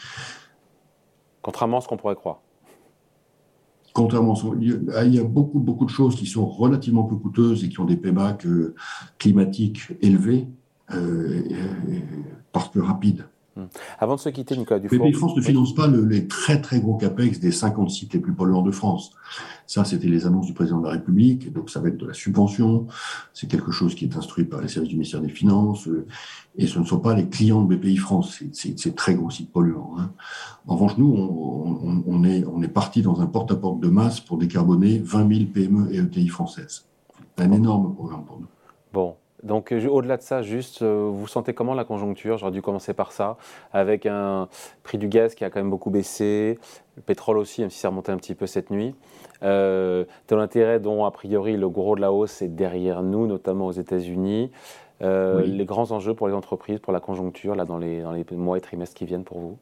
Contrairement 1.42 1.78
à 1.78 1.82
ce 1.82 1.88
qu'on 1.88 1.98
pourrait 1.98 2.16
croire 2.16 2.40
contrairement 3.98 4.36
il 4.62 5.16
y 5.16 5.20
a 5.20 5.24
beaucoup, 5.24 5.60
beaucoup 5.60 5.86
de 5.86 5.90
choses 5.90 6.16
qui 6.16 6.28
sont 6.28 6.46
relativement 6.46 7.04
peu 7.04 7.16
coûteuses 7.16 7.64
et 7.64 7.70
qui 7.70 7.80
ont 7.80 7.86
des 7.86 7.98
payback 7.98 8.46
climatiques 9.18 9.92
élevés 10.02 10.48
euh, 10.94 11.42
parce 12.52 12.70
que 12.70 12.80
rapide. 12.80 13.28
Hmm. 13.58 13.66
Avant 13.98 14.16
de 14.16 14.20
se 14.20 14.30
quitter, 14.30 14.56
Nicolas 14.56 14.80
Dufour. 14.80 15.04
Mais 15.04 15.12
France 15.12 15.36
ne 15.36 15.42
finance 15.42 15.74
pas 15.74 15.88
les 15.88 16.28
très 16.28 16.62
très 16.62 16.80
gros 16.80 16.96
capex 16.96 17.40
des 17.40 17.52
50 17.52 17.90
sites 17.90 18.14
les 18.14 18.20
plus 18.20 18.34
polluants 18.34 18.62
de 18.62 18.70
France. 18.70 19.12
Ça, 19.66 19.84
c'était 19.84 20.08
les 20.08 20.28
annonces 20.28 20.46
du 20.46 20.54
président 20.54 20.80
de 20.80 20.86
la 20.86 20.92
République, 20.92 21.52
donc 21.52 21.72
ça 21.72 21.80
va 21.80 21.90
être 21.90 21.98
de 21.98 22.06
la 22.06 22.14
subvention. 22.14 22.86
C'est 23.34 23.48
quelque 23.48 23.72
chose 23.72 23.96
qui 23.96 24.06
est 24.06 24.16
instruit 24.16 24.46
par 24.46 24.62
les 24.62 24.68
services 24.68 24.90
du 24.90 24.96
ministère 24.96 25.22
des 25.22 25.30
Finances, 25.30 25.88
euh, 25.88 26.06
et 26.56 26.68
ce 26.68 26.78
ne 26.78 26.86
sont 26.86 27.00
pas 27.00 27.16
les 27.16 27.28
clients 27.28 27.64
de 27.64 27.76
BPI 27.76 27.98
France. 27.98 28.44
C'est 28.54 28.96
très 28.96 29.16
gros 29.16 29.32
sites 29.32 29.52
polluants. 29.52 29.96
Hein. 29.98 30.12
En 30.68 30.76
revanche, 30.76 30.98
nous, 30.98 31.12
on, 31.12 32.04
on, 32.06 32.24
est, 32.24 32.46
on 32.46 32.62
est 32.62 32.68
parti 32.68 33.02
dans 33.02 33.22
un 33.22 33.26
porte-à-porte 33.26 33.80
de 33.80 33.88
masse 33.88 34.20
pour 34.20 34.38
décarboner 34.38 35.00
20 35.00 35.34
000 35.34 35.46
PME 35.52 35.94
et 35.94 35.98
ETI 35.98 36.28
françaises. 36.28 36.86
Un 37.38 37.52
énorme 37.52 37.94
programme 37.94 38.24
pour 38.24 38.40
nous. 38.40 38.48
Bon, 38.94 39.16
donc 39.44 39.72
euh, 39.72 39.88
au-delà 39.88 40.18
de 40.18 40.22
ça, 40.22 40.42
juste, 40.42 40.82
euh, 40.82 41.10
vous 41.12 41.28
sentez 41.28 41.54
comment 41.54 41.74
la 41.74 41.86
conjoncture? 41.86 42.38
J'aurais 42.38 42.52
dû 42.52 42.62
commencer 42.62 42.94
par 42.94 43.12
ça, 43.12 43.38
avec 43.72 44.06
un 44.06 44.48
prix 44.84 44.98
du 44.98 45.08
gaz 45.08 45.36
qui 45.36 45.46
a 45.46 45.50
quand 45.50 45.60
même 45.60 45.70
beaucoup 45.70 45.90
baissé, 45.90 46.60
le 46.96 47.02
pétrole 47.02 47.38
aussi, 47.38 47.62
même 47.62 47.70
si 47.70 47.80
ça 47.80 47.90
remonté 47.90 48.12
un 48.12 48.18
petit 48.18 48.36
peu 48.36 48.48
cette 48.48 48.72
nuit. 48.72 48.96
Euh, 49.44 50.06
de 50.28 50.36
l'intérêt 50.36 50.80
dont, 50.80 51.06
a 51.06 51.12
priori, 51.12 51.58
le 51.58 51.70
gros 51.70 51.96
de 51.96 52.02
la 52.02 52.12
hausse 52.12 52.42
est 52.42 52.48
derrière 52.48 53.04
nous, 53.04 53.28
notamment 53.28 53.68
aux 53.68 53.72
États-Unis. 53.72 54.52
Les 55.02 55.66
grands 55.66 55.92
enjeux 55.92 56.16
pour 56.16 56.28
les 56.28 56.34
entreprises, 56.34 56.80
pour 56.80 56.92
la 56.92 57.00
conjoncture, 57.00 57.54
là, 57.54 57.66
dans 57.66 57.78
les, 57.78 58.02
dans 58.02 58.12
les 58.12 58.26
mois 58.32 58.58
et 58.58 58.62
trimestres 58.62 58.96
qui 58.96 59.06
viennent 59.06 59.24
pour 59.24 59.40
vous? 59.40 59.58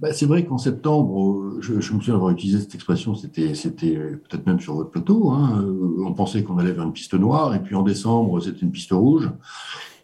Bah, 0.00 0.12
c'est 0.12 0.26
vrai 0.26 0.44
qu'en 0.44 0.58
septembre, 0.58 1.56
je, 1.60 1.74
me 1.74 1.80
souviens 1.80 2.14
avoir 2.14 2.30
utilisé 2.30 2.60
cette 2.60 2.74
expression, 2.74 3.14
c'était, 3.14 3.52
peut-être 3.52 4.46
même 4.46 4.60
sur 4.60 4.74
votre 4.74 4.90
plateau, 4.90 5.30
hein, 5.30 5.64
on 6.04 6.12
pensait 6.12 6.42
qu'on 6.42 6.58
allait 6.58 6.72
vers 6.72 6.84
une 6.84 6.92
piste 6.92 7.14
noire, 7.14 7.54
et 7.54 7.62
puis 7.62 7.74
en 7.74 7.82
décembre, 7.82 8.40
c'était 8.40 8.60
une 8.60 8.72
piste 8.72 8.92
rouge, 8.92 9.30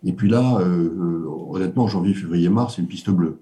et 0.04 0.12
puis 0.12 0.28
là, 0.28 0.58
euh, 0.60 1.26
honnêtement, 1.50 1.86
janvier, 1.86 2.14
février, 2.14 2.48
mars, 2.48 2.76
c'est 2.76 2.82
une 2.82 2.88
piste 2.88 3.10
bleue. 3.10 3.40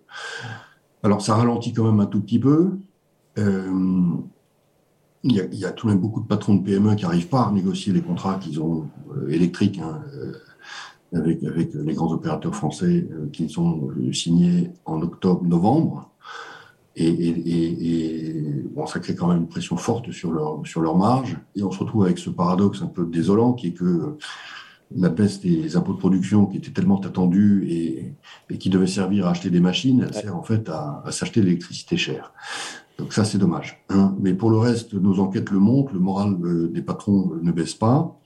Alors 1.03 1.23
ça 1.23 1.37
ralentit 1.37 1.73
quand 1.73 1.85
même 1.85 2.01
un 2.01 2.07
tout 2.07 2.21
petit 2.21 2.39
peu. 2.39 2.71
Euh, 3.39 4.05
il 5.25 5.33
y, 5.33 5.65
a, 5.65 5.73
tout 5.73 5.87
de 5.87 5.93
même 5.93 6.01
beaucoup 6.01 6.21
de 6.21 6.27
patrons 6.27 6.55
de 6.55 6.65
PME 6.65 6.95
qui 6.95 7.03
n'arrivent 7.03 7.29
pas 7.29 7.43
à 7.43 7.53
négocier 7.53 7.93
les 7.93 8.01
contrats 8.01 8.37
qu'ils 8.37 8.61
ont 8.61 8.87
euh, 9.13 9.29
électriques 9.29 9.81
hein, 9.83 10.01
avec, 11.13 11.43
les 11.43 11.95
grands 11.95 12.13
opérateurs 12.13 12.55
français 12.55 13.07
qu'ils 13.33 13.59
ont 13.59 13.91
signés 14.13 14.71
en 14.85 15.03
octobre-novembre. 15.03 16.11
Et, 17.01 18.35
bon, 18.75 18.87
ça 18.87 18.99
crée 19.01 19.15
quand 19.15 19.29
même 19.29 19.39
une 19.39 19.49
pression 19.49 19.77
forte 19.77 20.11
sur 20.11 20.33
leur, 20.33 20.61
sur 20.65 20.81
leur 20.81 20.97
marge. 20.97 21.37
Et 21.55 21.63
on 21.63 21.71
se 21.71 21.79
retrouve 21.79 22.05
avec 22.05 22.19
ce 22.19 22.31
paradoxe 22.31 22.83
un 22.83 22.87
peu 22.87 23.07
désolant 23.07 23.53
qui 23.53 23.69
est 23.69 23.73
que 23.73 24.17
la 24.97 25.11
baisse 25.11 25.41
des 25.41 25.77
impôts 25.77 25.93
de 25.93 25.99
production 25.99 26.47
qui 26.47 26.57
était 26.57 26.71
tellement 26.71 26.99
attendue 27.01 27.67
et, 27.71 28.57
qui 28.57 28.71
devait 28.71 28.87
servir 28.87 29.27
à 29.27 29.31
acheter 29.31 29.51
des 29.51 29.61
machines, 29.61 30.07
elle 30.07 30.15
sert 30.15 30.37
en 30.37 30.43
fait 30.43 30.69
à, 30.69 31.05
s'acheter 31.11 31.41
de 31.41 31.47
l'électricité 31.47 31.97
chère. 31.97 32.33
Donc 32.99 33.13
ça, 33.13 33.25
c'est 33.25 33.39
dommage. 33.39 33.85
Hein. 33.91 34.17
Mais 34.19 34.35
pour 34.35 34.51
le 34.51 34.59
reste, 34.59 34.95
nos 34.95 35.21
enquêtes 35.21 35.51
le 35.51 35.59
montrent, 35.59 35.93
le 35.93 36.01
moral 36.01 36.37
euh, 36.43 36.69
des 36.69 36.83
patrons 36.83 37.33
ne 37.41 37.53
baisse 37.53 37.75
pas 37.75 38.19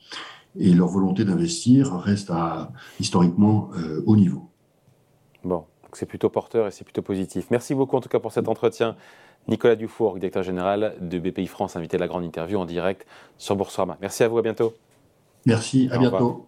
et 0.59 0.73
leur 0.73 0.89
volonté 0.89 1.25
d'investir 1.25 1.95
reste 1.95 2.31
à 2.31 2.73
historiquement 3.01 3.71
euh, 3.77 4.03
haut 4.07 4.17
niveau. 4.17 4.51
Bon 5.45 5.65
c'est 5.97 6.07
plutôt 6.07 6.29
porteur 6.29 6.67
et 6.67 6.71
c'est 6.71 6.85
plutôt 6.85 7.03
positif. 7.03 7.47
Merci 7.51 7.75
beaucoup 7.75 7.97
en 7.97 8.01
tout 8.01 8.09
cas 8.09 8.21
pour 8.21 8.33
cet 8.33 8.49
entretien. 8.49 8.97
Nicolas 9.49 9.75
Dufour, 9.75 10.19
directeur 10.19 10.43
général 10.43 10.95
de 11.01 11.19
BPI 11.19 11.47
France, 11.47 11.77
invité 11.77 11.97
de 11.97 12.03
la 12.03 12.09
grande 12.09 12.25
interview 12.25 12.59
en 12.59 12.65
direct 12.65 13.07
sur 13.39 13.57
Boursorama. 13.57 13.99
Merci 14.01 14.23
à 14.23 14.29
vous, 14.29 14.39
à 14.39 14.43
bientôt. 14.43 14.75
Merci, 15.47 15.89
à 15.91 15.99
bientôt. 15.99 16.47